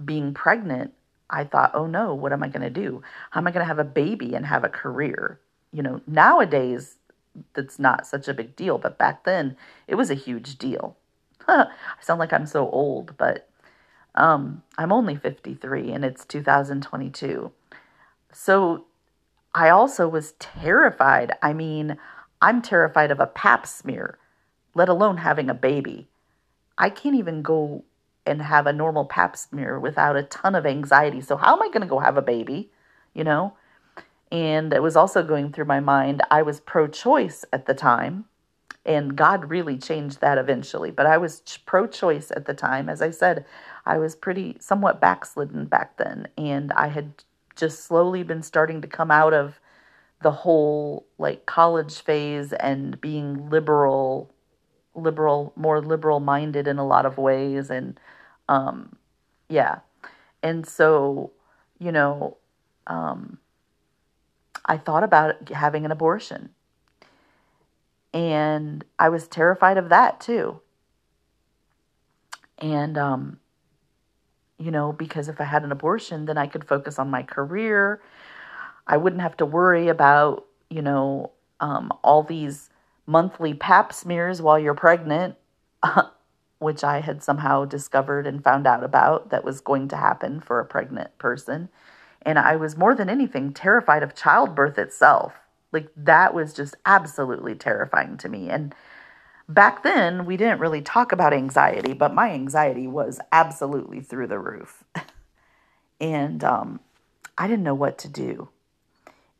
being 0.03 0.33
pregnant 0.33 0.93
I 1.29 1.43
thought, 1.43 1.71
oh 1.73 1.87
no, 1.87 2.13
what 2.13 2.33
am 2.33 2.43
I 2.43 2.49
going 2.49 2.61
to 2.61 2.69
do? 2.69 3.01
How 3.31 3.39
am 3.39 3.47
I 3.47 3.51
going 3.51 3.63
to 3.63 3.67
have 3.67 3.79
a 3.79 3.83
baby 3.83 4.35
and 4.35 4.45
have 4.45 4.63
a 4.63 4.69
career? 4.69 5.39
You 5.71 5.83
know, 5.83 6.01
nowadays 6.07 6.97
that's 7.53 7.79
not 7.79 8.07
such 8.07 8.27
a 8.27 8.33
big 8.33 8.55
deal, 8.55 8.77
but 8.77 8.97
back 8.97 9.23
then 9.23 9.57
it 9.87 9.95
was 9.95 10.09
a 10.09 10.15
huge 10.15 10.57
deal. 10.57 10.95
I 11.47 11.67
sound 12.01 12.19
like 12.19 12.33
I'm 12.33 12.45
so 12.45 12.69
old, 12.69 13.17
but 13.17 13.49
um, 14.15 14.63
I'm 14.77 14.91
only 14.91 15.15
53 15.15 15.91
and 15.91 16.05
it's 16.05 16.25
2022. 16.25 17.51
So 18.31 18.85
I 19.53 19.69
also 19.69 20.07
was 20.07 20.33
terrified. 20.33 21.33
I 21.41 21.53
mean, 21.53 21.97
I'm 22.41 22.61
terrified 22.61 23.11
of 23.11 23.19
a 23.19 23.27
pap 23.27 23.65
smear, 23.65 24.17
let 24.73 24.89
alone 24.89 25.17
having 25.17 25.49
a 25.49 25.53
baby. 25.53 26.07
I 26.77 26.89
can't 26.89 27.15
even 27.15 27.41
go 27.41 27.83
and 28.25 28.41
have 28.41 28.67
a 28.67 28.73
normal 28.73 29.05
pap 29.05 29.37
smear 29.37 29.79
without 29.79 30.15
a 30.15 30.23
ton 30.23 30.55
of 30.55 30.65
anxiety. 30.65 31.21
So, 31.21 31.37
how 31.37 31.55
am 31.55 31.61
I 31.61 31.67
going 31.67 31.81
to 31.81 31.87
go 31.87 31.99
have 31.99 32.17
a 32.17 32.21
baby? 32.21 32.71
You 33.13 33.23
know? 33.23 33.53
And 34.31 34.73
it 34.73 34.81
was 34.81 34.95
also 34.95 35.23
going 35.23 35.51
through 35.51 35.65
my 35.65 35.79
mind, 35.79 36.21
I 36.31 36.41
was 36.41 36.59
pro 36.59 36.87
choice 36.87 37.45
at 37.53 37.67
the 37.67 37.73
time. 37.73 38.25
And 38.85 39.15
God 39.15 39.49
really 39.49 39.77
changed 39.77 40.21
that 40.21 40.37
eventually. 40.37 40.91
But 40.91 41.05
I 41.05 41.17
was 41.17 41.41
pro 41.65 41.87
choice 41.87 42.31
at 42.31 42.45
the 42.45 42.53
time. 42.53 42.89
As 42.89 43.01
I 43.01 43.09
said, 43.09 43.45
I 43.85 43.97
was 43.97 44.15
pretty 44.15 44.57
somewhat 44.59 45.01
backslidden 45.01 45.65
back 45.65 45.97
then. 45.97 46.27
And 46.37 46.71
I 46.73 46.87
had 46.87 47.23
just 47.55 47.83
slowly 47.83 48.23
been 48.23 48.43
starting 48.43 48.81
to 48.81 48.87
come 48.87 49.09
out 49.09 49.33
of 49.33 49.59
the 50.21 50.31
whole 50.31 51.05
like 51.17 51.45
college 51.45 52.01
phase 52.01 52.53
and 52.53 52.99
being 53.01 53.49
liberal 53.49 54.31
liberal 54.95 55.51
more 55.55 55.81
liberal 55.81 56.19
minded 56.19 56.67
in 56.67 56.77
a 56.77 56.87
lot 56.87 57.05
of 57.05 57.17
ways 57.17 57.69
and 57.69 57.99
um, 58.49 58.95
yeah. 59.49 59.79
And 60.43 60.65
so, 60.65 61.31
you 61.79 61.91
know, 61.91 62.37
um, 62.87 63.39
I 64.65 64.77
thought 64.77 65.03
about 65.03 65.49
having 65.49 65.85
an 65.85 65.91
abortion. 65.91 66.49
And 68.13 68.85
I 68.97 69.09
was 69.09 69.27
terrified 69.27 69.77
of 69.77 69.89
that 69.89 70.19
too. 70.19 70.61
And, 72.59 72.97
um, 72.97 73.39
you 74.57 74.71
know, 74.71 74.93
because 74.93 75.27
if 75.27 75.41
I 75.41 75.43
had 75.43 75.63
an 75.63 75.71
abortion, 75.71 76.25
then 76.25 76.37
I 76.37 76.47
could 76.47 76.65
focus 76.65 76.97
on 76.97 77.09
my 77.09 77.23
career. 77.23 78.01
I 78.87 78.97
wouldn't 78.97 79.21
have 79.21 79.35
to 79.37 79.45
worry 79.45 79.89
about, 79.89 80.45
you 80.69 80.81
know, 80.81 81.31
um, 81.59 81.91
all 82.03 82.23
these 82.23 82.69
monthly 83.05 83.53
pap 83.53 83.93
smears 83.93 84.41
while 84.41 84.57
you're 84.57 84.73
pregnant, 84.73 85.35
which 86.59 86.83
I 86.83 87.01
had 87.01 87.23
somehow 87.23 87.65
discovered 87.65 88.25
and 88.25 88.43
found 88.43 88.65
out 88.65 88.83
about 88.83 89.29
that 89.29 89.43
was 89.43 89.61
going 89.61 89.87
to 89.89 89.97
happen 89.97 90.39
for 90.39 90.59
a 90.59 90.65
pregnant 90.65 91.17
person. 91.17 91.69
And 92.21 92.39
I 92.39 92.55
was 92.55 92.77
more 92.77 92.95
than 92.95 93.09
anything 93.09 93.53
terrified 93.53 94.03
of 94.03 94.15
childbirth 94.15 94.77
itself. 94.77 95.33
Like 95.71 95.89
that 95.95 96.33
was 96.33 96.53
just 96.53 96.75
absolutely 96.85 97.55
terrifying 97.55 98.17
to 98.17 98.29
me. 98.29 98.49
And 98.49 98.73
back 99.47 99.83
then, 99.83 100.25
we 100.25 100.37
didn't 100.37 100.59
really 100.59 100.81
talk 100.81 101.11
about 101.11 101.33
anxiety, 101.33 101.93
but 101.93 102.13
my 102.13 102.31
anxiety 102.31 102.87
was 102.87 103.19
absolutely 103.31 104.01
through 104.01 104.27
the 104.27 104.39
roof. 104.39 104.83
and 105.99 106.43
um, 106.43 106.79
I 107.37 107.47
didn't 107.47 107.63
know 107.63 107.75
what 107.75 107.97
to 107.99 108.07
do. 108.07 108.49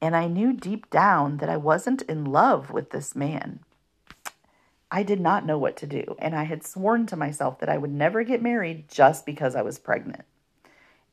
And 0.01 0.15
I 0.15 0.27
knew 0.27 0.53
deep 0.53 0.89
down 0.89 1.37
that 1.37 1.49
I 1.49 1.57
wasn't 1.57 2.01
in 2.03 2.25
love 2.25 2.69
with 2.69 2.91
this 2.91 3.15
man. 3.15 3.61
I 4.95 5.03
did 5.03 5.19
not 5.19 5.45
know 5.45 5.57
what 5.57 5.75
to 5.77 5.87
do. 5.87 6.15
And 6.19 6.33
I 6.33 6.43
had 6.43 6.65
sworn 6.65 7.05
to 7.07 7.17
myself 7.17 7.59
that 7.59 7.67
I 7.67 7.77
would 7.77 7.91
never 7.91 8.23
get 8.23 8.41
married 8.41 8.87
just 8.87 9.25
because 9.25 9.53
I 9.53 9.61
was 9.61 9.77
pregnant. 9.77 10.23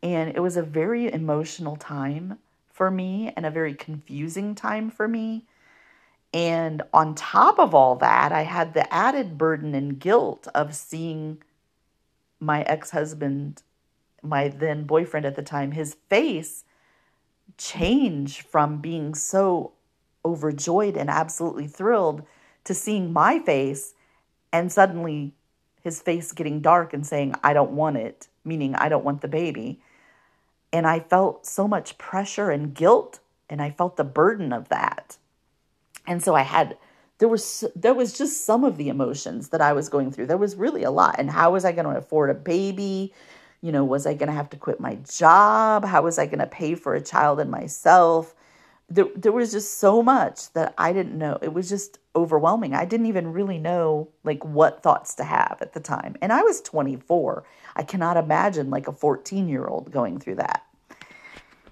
And 0.04 0.30
it 0.36 0.38
was 0.38 0.56
a 0.56 0.62
very 0.62 1.12
emotional 1.12 1.74
time 1.74 2.38
for 2.70 2.92
me 2.92 3.32
and 3.36 3.44
a 3.44 3.50
very 3.50 3.74
confusing 3.74 4.54
time 4.54 4.88
for 4.88 5.08
me. 5.08 5.46
And 6.32 6.82
on 6.94 7.16
top 7.16 7.58
of 7.58 7.74
all 7.74 7.96
that, 7.96 8.30
I 8.30 8.42
had 8.42 8.72
the 8.72 8.90
added 8.94 9.36
burden 9.36 9.74
and 9.74 9.98
guilt 9.98 10.46
of 10.54 10.76
seeing 10.76 11.42
my 12.38 12.62
ex 12.62 12.92
husband, 12.92 13.64
my 14.22 14.46
then 14.46 14.84
boyfriend 14.84 15.26
at 15.26 15.34
the 15.34 15.42
time, 15.42 15.72
his 15.72 15.96
face 16.08 16.62
change 17.58 18.42
from 18.42 18.80
being 18.80 19.16
so 19.16 19.72
overjoyed 20.24 20.96
and 20.96 21.10
absolutely 21.10 21.66
thrilled 21.66 22.22
to 22.64 22.74
seeing 22.74 23.12
my 23.12 23.38
face 23.38 23.94
and 24.52 24.70
suddenly 24.70 25.32
his 25.82 26.00
face 26.00 26.32
getting 26.32 26.60
dark 26.60 26.92
and 26.92 27.06
saying, 27.06 27.34
I 27.42 27.52
don't 27.52 27.72
want 27.72 27.96
it, 27.96 28.28
meaning 28.44 28.74
I 28.74 28.88
don't 28.88 29.04
want 29.04 29.20
the 29.20 29.28
baby. 29.28 29.80
And 30.72 30.86
I 30.86 31.00
felt 31.00 31.46
so 31.46 31.66
much 31.66 31.98
pressure 31.98 32.50
and 32.50 32.74
guilt, 32.74 33.18
and 33.50 33.60
I 33.60 33.70
felt 33.70 33.96
the 33.96 34.04
burden 34.04 34.52
of 34.52 34.68
that. 34.68 35.18
And 36.06 36.22
so 36.22 36.34
I 36.34 36.42
had 36.42 36.76
there 37.18 37.28
was 37.28 37.64
there 37.76 37.94
was 37.94 38.12
just 38.12 38.44
some 38.44 38.64
of 38.64 38.76
the 38.76 38.88
emotions 38.88 39.50
that 39.50 39.60
I 39.60 39.72
was 39.72 39.88
going 39.88 40.10
through. 40.10 40.26
There 40.26 40.36
was 40.36 40.56
really 40.56 40.82
a 40.82 40.90
lot. 40.90 41.16
And 41.18 41.30
how 41.30 41.52
was 41.52 41.64
I 41.64 41.72
going 41.72 41.84
to 41.84 41.96
afford 41.96 42.30
a 42.30 42.34
baby? 42.34 43.12
You 43.60 43.70
know, 43.70 43.84
was 43.84 44.06
I 44.06 44.14
going 44.14 44.28
to 44.28 44.34
have 44.34 44.50
to 44.50 44.56
quit 44.56 44.80
my 44.80 44.96
job? 45.08 45.84
How 45.84 46.02
was 46.02 46.18
I 46.18 46.26
going 46.26 46.40
to 46.40 46.46
pay 46.46 46.74
for 46.74 46.94
a 46.94 47.00
child 47.00 47.38
and 47.38 47.50
myself? 47.50 48.34
There, 48.88 49.06
there 49.14 49.30
was 49.30 49.52
just 49.52 49.78
so 49.78 50.02
much 50.02 50.52
that 50.54 50.74
I 50.76 50.92
didn't 50.92 51.16
know. 51.16 51.38
It 51.40 51.54
was 51.54 51.68
just 51.68 51.98
overwhelming. 52.14 52.74
I 52.74 52.84
didn't 52.84 53.06
even 53.06 53.32
really 53.32 53.58
know 53.58 54.08
like 54.24 54.44
what 54.44 54.82
thoughts 54.82 55.14
to 55.16 55.24
have 55.24 55.58
at 55.60 55.72
the 55.72 55.80
time. 55.80 56.16
And 56.20 56.32
I 56.32 56.42
was 56.42 56.60
24. 56.60 57.44
I 57.74 57.82
cannot 57.82 58.16
imagine 58.16 58.70
like 58.70 58.88
a 58.88 58.92
14 58.92 59.48
year 59.48 59.66
old 59.66 59.90
going 59.90 60.18
through 60.18 60.36
that. 60.36 60.64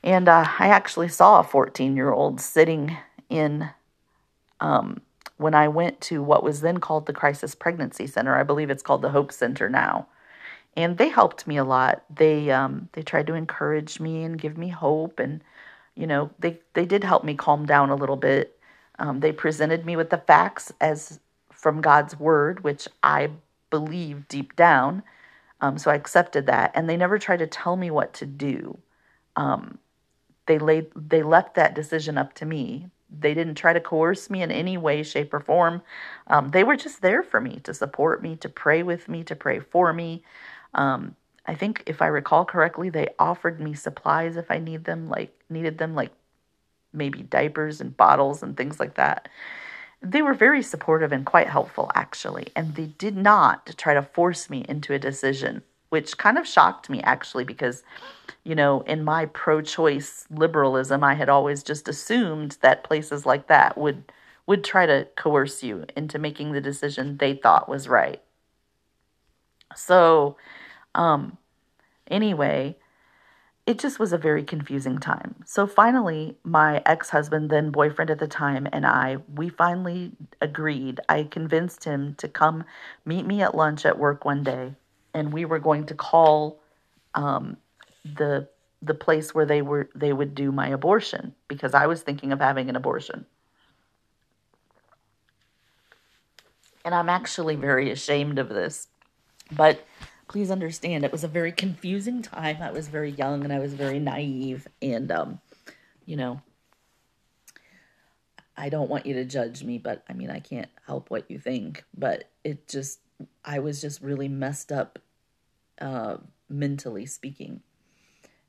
And 0.02 0.28
uh, 0.28 0.46
I 0.58 0.68
actually 0.68 1.08
saw 1.08 1.40
a 1.40 1.44
14 1.44 1.94
year 1.96 2.10
old 2.10 2.40
sitting 2.40 2.96
in, 3.28 3.68
um, 4.60 5.02
when 5.36 5.54
I 5.54 5.68
went 5.68 6.00
to 6.02 6.22
what 6.22 6.42
was 6.42 6.60
then 6.60 6.78
called 6.78 7.06
the 7.06 7.12
Crisis 7.12 7.54
Pregnancy 7.54 8.06
Center. 8.06 8.36
I 8.36 8.42
believe 8.42 8.70
it's 8.70 8.82
called 8.82 9.02
the 9.02 9.10
Hope 9.10 9.32
Center 9.32 9.68
now. 9.68 10.06
And 10.76 10.98
they 10.98 11.08
helped 11.08 11.46
me 11.46 11.56
a 11.56 11.64
lot. 11.64 12.04
They 12.14 12.50
um, 12.50 12.88
they 12.92 13.02
tried 13.02 13.26
to 13.26 13.34
encourage 13.34 13.98
me 13.98 14.22
and 14.22 14.40
give 14.40 14.56
me 14.56 14.68
hope, 14.68 15.18
and 15.18 15.42
you 15.96 16.06
know 16.06 16.30
they 16.38 16.60
they 16.74 16.86
did 16.86 17.02
help 17.02 17.24
me 17.24 17.34
calm 17.34 17.66
down 17.66 17.90
a 17.90 17.96
little 17.96 18.16
bit. 18.16 18.56
Um, 19.00 19.20
they 19.20 19.32
presented 19.32 19.84
me 19.84 19.96
with 19.96 20.10
the 20.10 20.18
facts 20.18 20.72
as 20.80 21.20
from 21.50 21.80
God's 21.80 22.18
word, 22.18 22.62
which 22.62 22.86
I 23.02 23.30
believe 23.70 24.28
deep 24.28 24.54
down. 24.56 25.02
Um, 25.60 25.78
so 25.78 25.90
I 25.90 25.94
accepted 25.94 26.46
that, 26.46 26.70
and 26.74 26.88
they 26.88 26.96
never 26.96 27.18
tried 27.18 27.40
to 27.40 27.46
tell 27.46 27.76
me 27.76 27.90
what 27.90 28.14
to 28.14 28.26
do. 28.26 28.78
Um, 29.36 29.78
they 30.46 30.58
laid 30.58 30.88
they 30.94 31.22
left 31.22 31.54
that 31.54 31.74
decision 31.74 32.18
up 32.18 32.34
to 32.34 32.46
me. 32.46 32.88
They 33.10 33.34
didn't 33.34 33.56
try 33.56 33.72
to 33.72 33.80
coerce 33.80 34.30
me 34.30 34.42
in 34.42 34.50
any 34.50 34.78
way, 34.78 35.02
shape, 35.02 35.34
or 35.34 35.40
form. 35.40 35.82
Um, 36.28 36.50
they 36.50 36.64
were 36.64 36.76
just 36.76 37.02
there 37.02 37.22
for 37.22 37.40
me 37.40 37.60
to 37.64 37.74
support 37.74 38.22
me, 38.22 38.36
to 38.36 38.48
pray 38.48 38.82
with 38.82 39.08
me, 39.08 39.24
to 39.24 39.34
pray 39.36 39.60
for 39.60 39.92
me. 39.92 40.22
Um, 40.74 41.16
I 41.46 41.54
think 41.54 41.82
if 41.86 42.00
I 42.02 42.06
recall 42.06 42.44
correctly, 42.44 42.90
they 42.90 43.08
offered 43.18 43.60
me 43.60 43.74
supplies 43.74 44.36
if 44.36 44.50
I 44.50 44.58
need 44.58 44.84
them, 44.84 45.08
like 45.08 45.34
needed 45.50 45.78
them, 45.78 45.94
like 45.94 46.12
maybe 46.92 47.22
diapers 47.22 47.80
and 47.80 47.96
bottles 47.96 48.42
and 48.42 48.56
things 48.56 48.80
like 48.80 48.94
that. 48.94 49.28
They 50.02 50.22
were 50.22 50.34
very 50.34 50.62
supportive 50.62 51.12
and 51.12 51.26
quite 51.26 51.48
helpful, 51.48 51.90
actually, 51.94 52.48
and 52.56 52.74
they 52.74 52.86
did 52.86 53.16
not 53.16 53.74
try 53.76 53.94
to 53.94 54.02
force 54.02 54.48
me 54.48 54.64
into 54.68 54.94
a 54.94 54.98
decision, 54.98 55.62
which 55.90 56.16
kind 56.16 56.38
of 56.38 56.46
shocked 56.46 56.88
me, 56.88 57.02
actually, 57.02 57.44
because, 57.44 57.82
you 58.44 58.54
know, 58.54 58.80
in 58.82 59.04
my 59.04 59.26
pro 59.26 59.60
choice 59.60 60.26
liberalism, 60.30 61.04
I 61.04 61.14
had 61.14 61.28
always 61.28 61.62
just 61.62 61.86
assumed 61.86 62.56
that 62.62 62.84
places 62.84 63.26
like 63.26 63.46
that 63.48 63.76
would 63.76 64.10
would 64.46 64.64
try 64.64 64.84
to 64.84 65.06
coerce 65.16 65.62
you 65.62 65.84
into 65.96 66.18
making 66.18 66.50
the 66.52 66.60
decision 66.60 67.18
they 67.18 67.34
thought 67.34 67.68
was 67.68 67.86
right. 67.86 68.20
So, 69.76 70.36
um, 70.94 71.38
anyway, 72.08 72.76
it 73.66 73.78
just 73.78 73.98
was 73.98 74.12
a 74.12 74.18
very 74.18 74.42
confusing 74.42 74.98
time. 74.98 75.36
So 75.46 75.66
finally, 75.66 76.36
my 76.44 76.82
ex 76.86 77.10
husband, 77.10 77.50
then 77.50 77.70
boyfriend 77.70 78.10
at 78.10 78.18
the 78.18 78.26
time, 78.26 78.66
and 78.72 78.86
I, 78.86 79.18
we 79.34 79.48
finally 79.48 80.12
agreed. 80.40 81.00
I 81.08 81.24
convinced 81.24 81.84
him 81.84 82.14
to 82.16 82.28
come 82.28 82.64
meet 83.04 83.26
me 83.26 83.42
at 83.42 83.54
lunch 83.54 83.84
at 83.84 83.98
work 83.98 84.24
one 84.24 84.42
day, 84.42 84.74
and 85.14 85.32
we 85.32 85.44
were 85.44 85.58
going 85.58 85.86
to 85.86 85.94
call 85.94 86.58
um, 87.14 87.56
the 88.04 88.48
the 88.82 88.94
place 88.94 89.34
where 89.34 89.44
they 89.44 89.60
were 89.60 89.90
they 89.94 90.12
would 90.12 90.34
do 90.34 90.50
my 90.50 90.68
abortion 90.68 91.34
because 91.46 91.74
I 91.74 91.86
was 91.86 92.02
thinking 92.02 92.32
of 92.32 92.40
having 92.40 92.70
an 92.70 92.76
abortion. 92.76 93.26
And 96.82 96.94
I'm 96.94 97.10
actually 97.10 97.56
very 97.56 97.90
ashamed 97.90 98.38
of 98.38 98.48
this. 98.48 98.88
But 99.52 99.84
please 100.30 100.52
understand 100.52 101.04
it 101.04 101.10
was 101.10 101.24
a 101.24 101.28
very 101.28 101.50
confusing 101.50 102.22
time. 102.22 102.62
I 102.62 102.70
was 102.70 102.86
very 102.86 103.10
young 103.10 103.42
and 103.42 103.52
I 103.52 103.58
was 103.58 103.74
very 103.74 103.98
naive 103.98 104.68
and 104.80 105.10
um 105.10 105.40
you 106.06 106.16
know 106.16 106.40
I 108.56 108.68
don't 108.68 108.90
want 108.90 109.06
you 109.06 109.14
to 109.14 109.24
judge 109.24 109.64
me, 109.64 109.78
but 109.78 110.04
I 110.08 110.12
mean 110.12 110.30
I 110.30 110.38
can't 110.38 110.68
help 110.86 111.10
what 111.10 111.28
you 111.28 111.40
think, 111.40 111.84
but 111.96 112.30
it 112.44 112.68
just 112.68 113.00
I 113.44 113.58
was 113.58 113.80
just 113.80 114.00
really 114.02 114.28
messed 114.28 114.70
up 114.70 115.00
uh 115.80 116.18
mentally 116.48 117.06
speaking. 117.06 117.62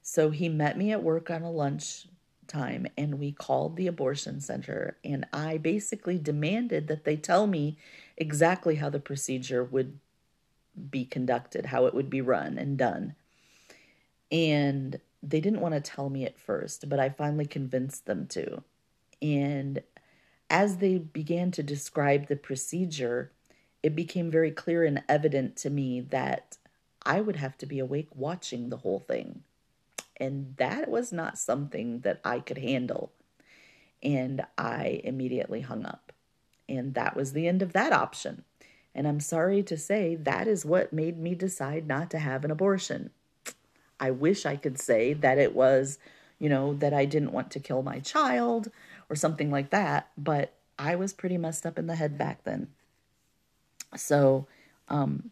So 0.03 0.29
he 0.29 0.49
met 0.49 0.77
me 0.77 0.91
at 0.91 1.01
work 1.01 1.31
on 1.31 1.41
a 1.41 1.51
lunch 1.51 2.07
time 2.45 2.85
and 2.95 3.17
we 3.17 3.31
called 3.31 3.75
the 3.75 3.87
abortion 3.87 4.39
center 4.39 4.97
and 5.03 5.25
I 5.33 5.57
basically 5.57 6.19
demanded 6.19 6.87
that 6.89 7.05
they 7.05 7.15
tell 7.15 7.47
me 7.47 7.79
exactly 8.17 8.75
how 8.75 8.91
the 8.91 8.99
procedure 8.99 9.63
would 9.63 9.97
be 10.89 11.05
conducted, 11.05 11.67
how 11.67 11.85
it 11.85 11.93
would 11.93 12.09
be 12.09 12.21
run 12.21 12.57
and 12.57 12.77
done. 12.77 13.15
And 14.31 14.99
they 15.21 15.41
didn't 15.41 15.61
want 15.61 15.73
to 15.75 15.81
tell 15.81 16.09
me 16.09 16.25
at 16.25 16.39
first, 16.39 16.89
but 16.89 16.99
I 16.99 17.09
finally 17.09 17.45
convinced 17.45 18.05
them 18.05 18.27
to. 18.27 18.63
And 19.21 19.81
as 20.49 20.77
they 20.77 20.97
began 20.97 21.51
to 21.51 21.63
describe 21.63 22.27
the 22.27 22.35
procedure, 22.35 23.31
it 23.83 23.95
became 23.95 24.31
very 24.31 24.51
clear 24.51 24.83
and 24.83 25.03
evident 25.07 25.55
to 25.57 25.69
me 25.69 26.01
that 26.01 26.57
I 27.03 27.21
would 27.21 27.35
have 27.37 27.57
to 27.59 27.65
be 27.65 27.79
awake 27.79 28.09
watching 28.15 28.69
the 28.69 28.77
whole 28.77 28.99
thing. 28.99 29.43
And 30.17 30.55
that 30.57 30.89
was 30.89 31.11
not 31.11 31.37
something 31.37 32.01
that 32.01 32.21
I 32.23 32.39
could 32.39 32.59
handle. 32.59 33.11
And 34.03 34.45
I 34.57 35.01
immediately 35.03 35.61
hung 35.61 35.85
up. 35.85 36.13
And 36.69 36.93
that 36.93 37.15
was 37.15 37.33
the 37.33 37.47
end 37.47 37.61
of 37.61 37.73
that 37.73 37.91
option. 37.91 38.43
And 38.93 39.07
I'm 39.07 39.19
sorry 39.19 39.63
to 39.63 39.77
say 39.77 40.15
that 40.15 40.47
is 40.47 40.65
what 40.65 40.91
made 40.91 41.17
me 41.17 41.35
decide 41.35 41.87
not 41.87 42.09
to 42.11 42.19
have 42.19 42.43
an 42.43 42.51
abortion. 42.51 43.11
I 43.99 44.11
wish 44.11 44.45
I 44.45 44.55
could 44.55 44.79
say 44.79 45.13
that 45.13 45.37
it 45.37 45.55
was, 45.55 45.99
you 46.39 46.49
know, 46.49 46.73
that 46.75 46.93
I 46.93 47.05
didn't 47.05 47.31
want 47.31 47.51
to 47.51 47.59
kill 47.59 47.83
my 47.83 47.99
child 47.99 48.69
or 49.09 49.15
something 49.15 49.51
like 49.51 49.69
that, 49.69 50.09
but 50.17 50.53
I 50.77 50.95
was 50.95 51.13
pretty 51.13 51.37
messed 51.37 51.65
up 51.65 51.77
in 51.77 51.87
the 51.87 51.95
head 51.95 52.17
back 52.17 52.43
then. 52.43 52.67
So, 53.95 54.47
um, 54.89 55.31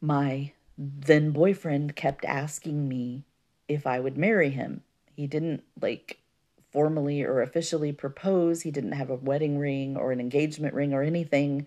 my 0.00 0.52
then 0.76 1.32
boyfriend 1.32 1.96
kept 1.96 2.24
asking 2.24 2.88
me 2.88 3.24
if 3.66 3.86
I 3.86 3.98
would 3.98 4.16
marry 4.16 4.50
him. 4.50 4.82
He 5.16 5.26
didn't 5.26 5.64
like 5.80 6.18
formally 6.70 7.22
or 7.22 7.40
officially 7.40 7.92
propose. 7.92 8.62
He 8.62 8.70
didn't 8.70 8.92
have 8.92 9.10
a 9.10 9.16
wedding 9.16 9.58
ring 9.58 9.96
or 9.96 10.12
an 10.12 10.20
engagement 10.20 10.74
ring 10.74 10.92
or 10.92 11.02
anything. 11.02 11.66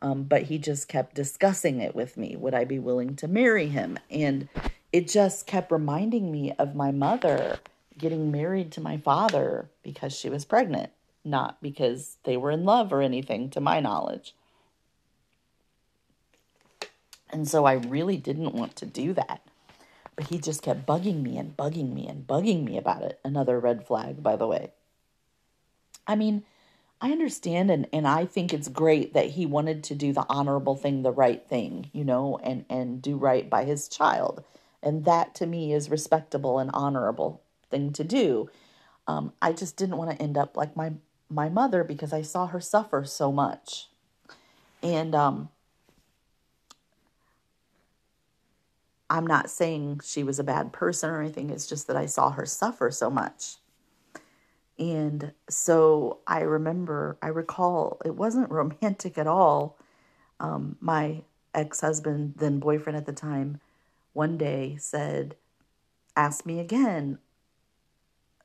Um, 0.00 0.24
but 0.24 0.42
he 0.42 0.58
just 0.58 0.88
kept 0.88 1.14
discussing 1.14 1.80
it 1.80 1.94
with 1.94 2.16
me. 2.16 2.34
Would 2.36 2.54
I 2.54 2.64
be 2.64 2.78
willing 2.78 3.14
to 3.16 3.28
marry 3.28 3.68
him? 3.68 3.98
And 4.10 4.48
it 4.92 5.08
just 5.08 5.46
kept 5.46 5.70
reminding 5.70 6.30
me 6.30 6.52
of 6.58 6.74
my 6.74 6.90
mother 6.90 7.60
getting 7.96 8.32
married 8.32 8.72
to 8.72 8.80
my 8.80 8.98
father 8.98 9.70
because 9.82 10.12
she 10.12 10.28
was 10.28 10.44
pregnant, 10.44 10.90
not 11.24 11.62
because 11.62 12.16
they 12.24 12.36
were 12.36 12.50
in 12.50 12.64
love 12.64 12.92
or 12.92 13.00
anything, 13.00 13.48
to 13.50 13.60
my 13.60 13.78
knowledge. 13.78 14.34
And 17.30 17.48
so 17.48 17.64
I 17.64 17.74
really 17.74 18.16
didn't 18.16 18.54
want 18.54 18.76
to 18.76 18.86
do 18.86 19.12
that. 19.14 19.40
But 20.16 20.28
he 20.28 20.38
just 20.38 20.62
kept 20.62 20.86
bugging 20.86 21.22
me 21.22 21.38
and 21.38 21.56
bugging 21.56 21.92
me 21.94 22.06
and 22.06 22.26
bugging 22.26 22.64
me 22.64 22.76
about 22.76 23.02
it. 23.02 23.18
Another 23.24 23.58
red 23.58 23.86
flag, 23.86 24.22
by 24.22 24.36
the 24.36 24.46
way. 24.46 24.72
I 26.06 26.16
mean, 26.16 26.44
I 27.00 27.10
understand 27.10 27.70
and, 27.70 27.88
and 27.92 28.06
I 28.06 28.26
think 28.26 28.52
it's 28.52 28.68
great 28.68 29.14
that 29.14 29.30
he 29.30 29.46
wanted 29.46 29.82
to 29.84 29.94
do 29.94 30.12
the 30.12 30.26
honorable 30.28 30.76
thing, 30.76 31.02
the 31.02 31.10
right 31.10 31.46
thing, 31.48 31.90
you 31.92 32.04
know, 32.04 32.38
and, 32.42 32.64
and 32.68 33.00
do 33.02 33.16
right 33.16 33.48
by 33.48 33.64
his 33.64 33.88
child. 33.88 34.44
And 34.82 35.04
that 35.04 35.34
to 35.36 35.46
me 35.46 35.72
is 35.72 35.90
respectable 35.90 36.58
and 36.58 36.70
honorable 36.72 37.42
thing 37.70 37.92
to 37.94 38.04
do. 38.04 38.50
Um, 39.06 39.32
I 39.40 39.52
just 39.52 39.76
didn't 39.76 39.96
want 39.96 40.10
to 40.10 40.22
end 40.22 40.36
up 40.36 40.56
like 40.56 40.76
my 40.76 40.92
my 41.28 41.48
mother 41.48 41.82
because 41.82 42.12
I 42.12 42.22
saw 42.22 42.46
her 42.46 42.60
suffer 42.60 43.04
so 43.04 43.32
much. 43.32 43.88
And 44.82 45.14
um, 45.14 45.48
I'm 49.12 49.26
not 49.26 49.50
saying 49.50 50.00
she 50.02 50.24
was 50.24 50.38
a 50.38 50.44
bad 50.44 50.72
person 50.72 51.10
or 51.10 51.20
anything. 51.20 51.50
It's 51.50 51.66
just 51.66 51.86
that 51.86 51.98
I 51.98 52.06
saw 52.06 52.30
her 52.30 52.46
suffer 52.46 52.90
so 52.90 53.10
much. 53.10 53.56
And 54.78 55.32
so 55.50 56.20
I 56.26 56.40
remember, 56.40 57.18
I 57.20 57.26
recall 57.28 58.00
it 58.06 58.16
wasn't 58.16 58.50
romantic 58.50 59.18
at 59.18 59.26
all. 59.26 59.78
Um, 60.40 60.76
my 60.80 61.24
ex 61.52 61.82
husband, 61.82 62.36
then 62.38 62.58
boyfriend 62.58 62.96
at 62.96 63.04
the 63.04 63.12
time, 63.12 63.60
one 64.14 64.38
day 64.38 64.76
said, 64.78 65.36
Ask 66.16 66.46
me 66.46 66.58
again, 66.58 67.18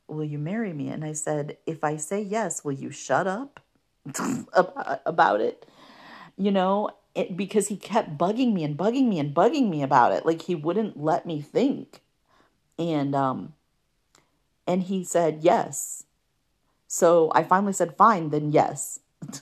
will 0.10 0.26
you 0.26 0.38
marry 0.38 0.74
me? 0.74 0.90
And 0.90 1.06
I 1.06 1.14
said, 1.14 1.58
If 1.66 1.86
I 1.86 1.96
say 1.96 2.22
yes, 2.22 2.66
will 2.66 2.74
you 2.74 2.92
shut 2.92 3.26
up 3.26 3.62
about 5.06 5.40
it? 5.40 5.66
You 6.36 6.52
know, 6.52 6.90
it, 7.18 7.36
because 7.36 7.68
he 7.68 7.76
kept 7.76 8.18
bugging 8.18 8.54
me 8.54 8.64
and 8.64 8.78
bugging 8.78 9.08
me 9.08 9.20
and 9.20 9.34
bugging 9.34 9.70
me 9.70 9.82
about 9.82 10.12
it. 10.12 10.26
Like 10.26 10.44
he 10.44 10.54
wouldn't 10.54 11.02
let 11.02 11.26
me 11.26 11.42
think. 11.42 12.02
And 12.78 13.16
um 13.16 13.54
and 14.68 14.84
he 14.84 15.04
said 15.04 15.40
yes. 15.42 16.04
So 16.88 17.32
I 17.34 17.44
finally 17.44 17.74
said 17.74 17.98
fine, 17.98 18.30
then 18.30 18.52
yes. 18.52 19.00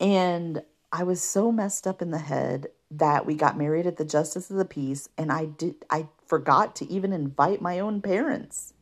and 0.00 0.62
I 0.92 1.04
was 1.04 1.22
so 1.22 1.52
messed 1.52 1.86
up 1.86 2.02
in 2.02 2.10
the 2.10 2.18
head 2.18 2.66
that 2.90 3.26
we 3.26 3.34
got 3.34 3.56
married 3.56 3.86
at 3.86 3.96
the 3.96 4.04
Justice 4.04 4.50
of 4.50 4.56
the 4.56 4.64
Peace 4.64 5.08
and 5.16 5.30
I 5.30 5.46
did 5.46 5.76
I 5.88 6.08
forgot 6.26 6.74
to 6.76 6.90
even 6.90 7.12
invite 7.12 7.62
my 7.62 7.78
own 7.78 8.02
parents. 8.02 8.74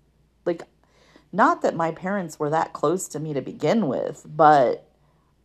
Like 0.46 0.62
not 1.32 1.60
that 1.60 1.76
my 1.76 1.90
parents 1.90 2.38
were 2.38 2.50
that 2.50 2.72
close 2.72 3.08
to 3.08 3.20
me 3.20 3.34
to 3.34 3.42
begin 3.42 3.88
with, 3.88 4.24
but 4.24 4.88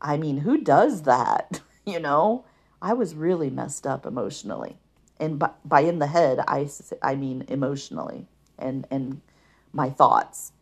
I 0.01 0.15
mean, 0.15 0.37
who 0.37 0.61
does 0.61 1.01
that? 1.01 1.59
you 1.89 1.99
know, 1.99 2.45
I 2.81 2.93
was 2.93 3.15
really 3.15 3.49
messed 3.49 3.85
up 3.85 4.05
emotionally. 4.05 4.77
And 5.19 5.37
by, 5.37 5.51
by 5.65 5.81
in 5.81 5.99
the 5.99 6.07
head, 6.07 6.39
I, 6.47 6.69
I 7.01 7.15
mean 7.15 7.43
emotionally 7.47 8.27
and, 8.57 8.87
and 8.89 9.21
my 9.73 9.89
thoughts. 9.89 10.53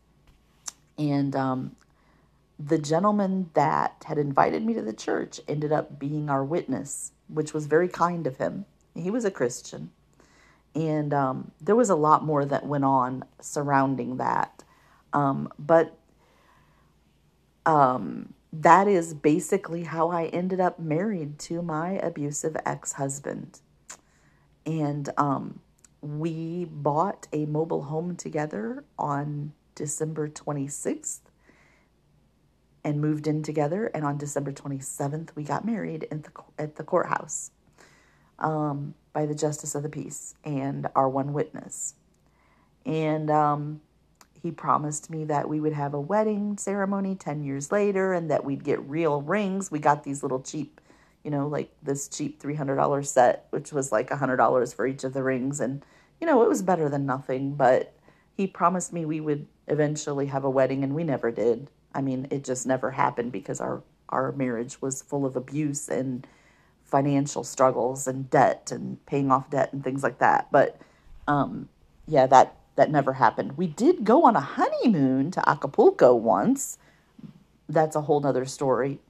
And 0.98 1.36
um, 1.36 1.76
the 2.58 2.78
gentleman 2.78 3.50
that 3.54 4.04
had 4.06 4.18
invited 4.18 4.64
me 4.64 4.74
to 4.74 4.82
the 4.82 4.92
church 4.92 5.40
ended 5.46 5.72
up 5.72 5.98
being 5.98 6.28
our 6.28 6.44
witness, 6.44 7.12
which 7.28 7.54
was 7.54 7.66
very 7.66 7.88
kind 7.88 8.26
of 8.26 8.38
him. 8.38 8.64
He 8.94 9.10
was 9.10 9.24
a 9.24 9.30
Christian. 9.30 9.90
And 10.74 11.14
um, 11.14 11.52
there 11.60 11.76
was 11.76 11.90
a 11.90 11.94
lot 11.94 12.24
more 12.24 12.44
that 12.44 12.66
went 12.66 12.84
on 12.84 13.24
surrounding 13.40 14.16
that. 14.16 14.64
Um, 15.12 15.52
but 15.58 15.96
um, 17.64 18.34
that 18.52 18.88
is 18.88 19.14
basically 19.14 19.84
how 19.84 20.10
I 20.10 20.26
ended 20.26 20.60
up 20.60 20.78
married 20.80 21.38
to 21.40 21.62
my 21.62 21.92
abusive 21.92 22.56
ex 22.66 22.92
husband. 22.92 23.60
And 24.66 25.10
um, 25.18 25.60
we 26.02 26.66
bought 26.66 27.28
a 27.32 27.46
mobile 27.46 27.84
home 27.84 28.16
together 28.16 28.84
on 28.98 29.52
December 29.74 30.28
26th 30.28 31.20
and 32.84 33.00
moved 33.00 33.26
in 33.26 33.42
together. 33.42 33.86
And 33.94 34.04
on 34.04 34.18
December 34.18 34.52
27th, 34.52 35.30
we 35.36 35.44
got 35.44 35.64
married 35.64 36.06
at 36.10 36.24
the, 36.24 36.30
at 36.58 36.76
the 36.76 36.84
courthouse 36.84 37.50
um, 38.38 38.94
by 39.12 39.26
the 39.26 39.34
Justice 39.34 39.74
of 39.74 39.82
the 39.82 39.88
Peace 39.88 40.34
and 40.44 40.88
our 40.94 41.08
one 41.08 41.32
witness. 41.32 41.94
And 42.86 43.30
um, 43.30 43.80
he 44.42 44.50
promised 44.50 45.10
me 45.10 45.24
that 45.24 45.48
we 45.48 45.60
would 45.60 45.72
have 45.72 45.94
a 45.94 46.00
wedding 46.00 46.56
ceremony 46.58 47.14
10 47.14 47.42
years 47.42 47.72
later 47.72 48.12
and 48.12 48.30
that 48.30 48.44
we'd 48.44 48.64
get 48.64 48.80
real 48.88 49.22
rings. 49.22 49.70
We 49.70 49.78
got 49.78 50.04
these 50.04 50.22
little 50.22 50.40
cheap, 50.40 50.80
you 51.24 51.30
know, 51.30 51.48
like 51.48 51.72
this 51.82 52.08
cheap 52.08 52.40
$300 52.40 53.06
set, 53.06 53.46
which 53.50 53.72
was 53.72 53.90
like 53.90 54.10
$100 54.10 54.74
for 54.74 54.86
each 54.86 55.04
of 55.04 55.12
the 55.12 55.22
rings. 55.22 55.60
And, 55.60 55.84
you 56.20 56.26
know, 56.26 56.42
it 56.42 56.48
was 56.48 56.62
better 56.62 56.88
than 56.88 57.06
nothing, 57.06 57.54
but 57.54 57.94
he 58.36 58.46
promised 58.46 58.92
me 58.92 59.04
we 59.04 59.20
would 59.20 59.46
eventually 59.66 60.26
have 60.26 60.44
a 60.44 60.50
wedding 60.50 60.84
and 60.84 60.94
we 60.94 61.04
never 61.04 61.30
did. 61.30 61.70
I 61.94 62.00
mean, 62.00 62.28
it 62.30 62.44
just 62.44 62.66
never 62.66 62.92
happened 62.92 63.32
because 63.32 63.60
our, 63.60 63.82
our 64.08 64.32
marriage 64.32 64.80
was 64.80 65.02
full 65.02 65.26
of 65.26 65.36
abuse 65.36 65.88
and 65.88 66.26
financial 66.84 67.44
struggles 67.44 68.06
and 68.06 68.30
debt 68.30 68.70
and 68.72 69.04
paying 69.04 69.30
off 69.30 69.50
debt 69.50 69.72
and 69.72 69.82
things 69.82 70.02
like 70.02 70.18
that. 70.20 70.48
But, 70.52 70.80
um, 71.26 71.68
yeah, 72.06 72.26
that 72.26 72.57
that 72.78 72.92
never 72.92 73.14
happened. 73.14 73.58
We 73.58 73.66
did 73.66 74.04
go 74.04 74.24
on 74.24 74.36
a 74.36 74.40
honeymoon 74.40 75.32
to 75.32 75.48
Acapulco 75.48 76.14
once. 76.14 76.78
That's 77.68 77.96
a 77.96 78.02
whole 78.02 78.20
nother 78.20 78.44
story. 78.44 79.00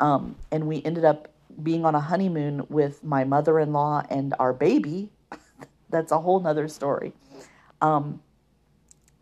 Um, 0.00 0.34
and 0.50 0.66
we 0.66 0.82
ended 0.84 1.04
up 1.04 1.28
being 1.62 1.84
on 1.84 1.94
a 1.94 2.00
honeymoon 2.00 2.66
with 2.68 3.04
my 3.04 3.22
mother 3.22 3.60
in 3.60 3.72
law 3.72 4.02
and 4.10 4.34
our 4.40 4.52
baby. 4.52 5.10
That's 5.88 6.10
a 6.10 6.18
whole 6.18 6.40
nother 6.40 6.66
story. 6.66 7.12
Um, 7.80 8.20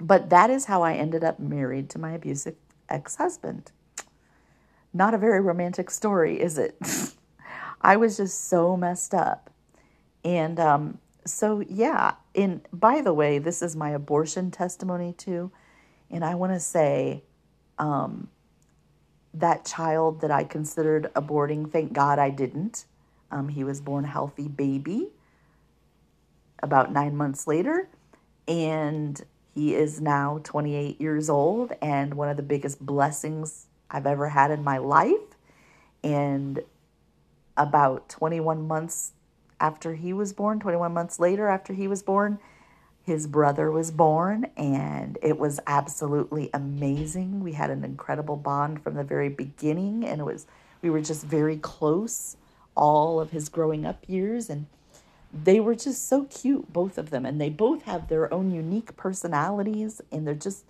but 0.00 0.30
that 0.30 0.48
is 0.48 0.64
how 0.64 0.82
I 0.82 0.94
ended 0.94 1.22
up 1.22 1.38
married 1.38 1.90
to 1.90 1.98
my 1.98 2.12
abusive 2.12 2.54
ex 2.88 3.16
husband. 3.16 3.70
Not 4.94 5.12
a 5.12 5.18
very 5.18 5.42
romantic 5.42 5.90
story, 5.90 6.40
is 6.40 6.56
it? 6.56 6.78
I 7.82 7.98
was 7.98 8.16
just 8.16 8.48
so 8.48 8.78
messed 8.78 9.12
up. 9.12 9.50
And 10.24 10.58
um, 10.58 10.98
so 11.24 11.62
yeah 11.68 12.14
and 12.34 12.60
by 12.72 13.00
the 13.00 13.12
way 13.12 13.38
this 13.38 13.62
is 13.62 13.76
my 13.76 13.90
abortion 13.90 14.50
testimony 14.50 15.12
too 15.12 15.50
and 16.10 16.24
i 16.24 16.34
want 16.34 16.52
to 16.52 16.60
say 16.60 17.22
um, 17.78 18.28
that 19.32 19.64
child 19.64 20.20
that 20.20 20.30
i 20.30 20.44
considered 20.44 21.10
aborting 21.14 21.70
thank 21.70 21.92
god 21.92 22.18
i 22.18 22.30
didn't. 22.30 22.84
Um, 23.32 23.48
he 23.48 23.62
was 23.62 23.80
born 23.80 24.04
a 24.04 24.08
healthy 24.08 24.48
baby 24.48 25.08
about 26.62 26.92
nine 26.92 27.16
months 27.16 27.46
later 27.46 27.88
and 28.48 29.22
he 29.54 29.74
is 29.74 30.00
now 30.00 30.40
28 30.42 31.00
years 31.00 31.30
old 31.30 31.72
and 31.80 32.14
one 32.14 32.28
of 32.28 32.36
the 32.36 32.42
biggest 32.42 32.84
blessings 32.84 33.66
i've 33.90 34.06
ever 34.06 34.28
had 34.28 34.50
in 34.50 34.64
my 34.64 34.78
life 34.78 35.36
and 36.02 36.60
about 37.56 38.08
21 38.08 38.66
months 38.66 39.12
after 39.60 39.94
he 39.94 40.12
was 40.12 40.32
born, 40.32 40.58
21 40.58 40.92
months 40.92 41.20
later 41.20 41.48
after 41.48 41.72
he 41.72 41.86
was 41.86 42.02
born, 42.02 42.38
his 43.02 43.26
brother 43.26 43.70
was 43.70 43.90
born, 43.90 44.46
and 44.56 45.18
it 45.22 45.38
was 45.38 45.60
absolutely 45.66 46.50
amazing. 46.52 47.40
We 47.40 47.52
had 47.52 47.70
an 47.70 47.84
incredible 47.84 48.36
bond 48.36 48.82
from 48.82 48.94
the 48.94 49.04
very 49.04 49.28
beginning, 49.28 50.04
and 50.04 50.20
it 50.20 50.24
was 50.24 50.46
we 50.82 50.90
were 50.90 51.00
just 51.00 51.24
very 51.24 51.56
close 51.56 52.36
all 52.74 53.20
of 53.20 53.30
his 53.30 53.48
growing 53.48 53.84
up 53.84 54.04
years, 54.08 54.48
and 54.48 54.66
they 55.32 55.60
were 55.60 55.74
just 55.74 56.08
so 56.08 56.24
cute, 56.24 56.72
both 56.72 56.98
of 56.98 57.10
them, 57.10 57.26
and 57.26 57.40
they 57.40 57.50
both 57.50 57.82
have 57.82 58.08
their 58.08 58.32
own 58.32 58.50
unique 58.50 58.96
personalities, 58.96 60.00
and 60.10 60.26
they're 60.26 60.34
just 60.34 60.64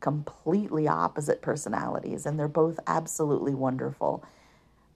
completely 0.00 0.86
opposite 0.86 1.40
personalities, 1.40 2.26
and 2.26 2.38
they're 2.38 2.48
both 2.48 2.78
absolutely 2.86 3.54
wonderful 3.54 4.22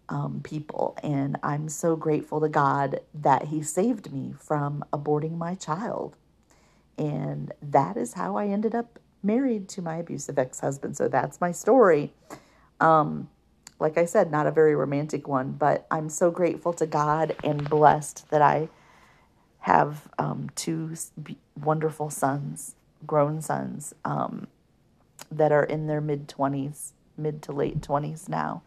um, 0.08 0.40
people. 0.42 0.96
And 1.02 1.38
I'm 1.42 1.68
so 1.68 1.96
grateful 1.96 2.40
to 2.40 2.48
God 2.48 3.00
that 3.14 3.46
He 3.46 3.62
saved 3.62 4.12
me 4.12 4.34
from 4.38 4.84
aborting 4.92 5.36
my 5.38 5.54
child. 5.54 6.16
And 6.98 7.52
that 7.62 7.96
is 7.96 8.14
how 8.14 8.36
I 8.36 8.46
ended 8.48 8.74
up 8.74 8.98
married 9.22 9.68
to 9.70 9.82
my 9.82 9.96
abusive 9.96 10.38
ex 10.38 10.60
husband. 10.60 10.96
So 10.96 11.08
that's 11.08 11.40
my 11.40 11.52
story. 11.52 12.12
Um, 12.80 13.28
like 13.80 13.98
I 13.98 14.06
said, 14.06 14.30
not 14.30 14.46
a 14.46 14.50
very 14.52 14.74
romantic 14.74 15.28
one, 15.28 15.52
but 15.52 15.86
I'm 15.90 16.08
so 16.08 16.30
grateful 16.30 16.72
to 16.74 16.86
God 16.86 17.36
and 17.44 17.68
blessed 17.68 18.28
that 18.30 18.42
I 18.42 18.68
have 19.60 20.08
um, 20.18 20.50
two 20.54 20.94
wonderful 21.60 22.10
sons, 22.10 22.76
grown 23.06 23.42
sons, 23.42 23.94
um, 24.04 24.48
that 25.30 25.52
are 25.52 25.64
in 25.64 25.86
their 25.86 26.00
mid 26.00 26.28
20s, 26.28 26.92
mid 27.16 27.42
to 27.42 27.52
late 27.52 27.80
20s 27.80 28.28
now 28.28 28.62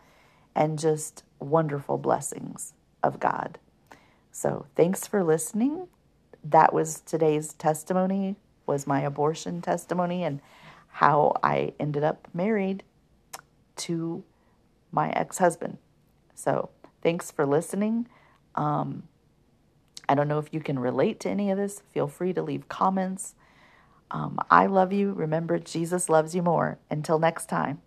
and 0.55 0.79
just 0.79 1.23
wonderful 1.39 1.97
blessings 1.97 2.73
of 3.03 3.19
God. 3.19 3.57
So, 4.31 4.65
thanks 4.75 5.07
for 5.07 5.23
listening. 5.23 5.87
That 6.43 6.73
was 6.73 7.01
today's 7.01 7.53
testimony 7.53 8.35
was 8.65 8.87
my 8.87 9.01
abortion 9.01 9.61
testimony 9.61 10.23
and 10.23 10.39
how 10.87 11.33
I 11.43 11.73
ended 11.79 12.03
up 12.03 12.27
married 12.33 12.83
to 13.75 14.23
my 14.91 15.09
ex-husband. 15.11 15.77
So, 16.35 16.69
thanks 17.01 17.31
for 17.31 17.45
listening. 17.45 18.07
Um, 18.55 19.03
I 20.07 20.15
don't 20.15 20.27
know 20.27 20.39
if 20.39 20.53
you 20.53 20.59
can 20.59 20.79
relate 20.79 21.19
to 21.21 21.29
any 21.29 21.51
of 21.51 21.57
this. 21.57 21.81
Feel 21.93 22.07
free 22.07 22.33
to 22.33 22.41
leave 22.41 22.67
comments. 22.67 23.35
Um, 24.09 24.39
I 24.49 24.65
love 24.65 24.91
you. 24.91 25.13
Remember, 25.13 25.57
Jesus 25.57 26.09
loves 26.09 26.35
you 26.35 26.41
more. 26.41 26.79
Until 26.89 27.19
next 27.19 27.47
time. 27.47 27.81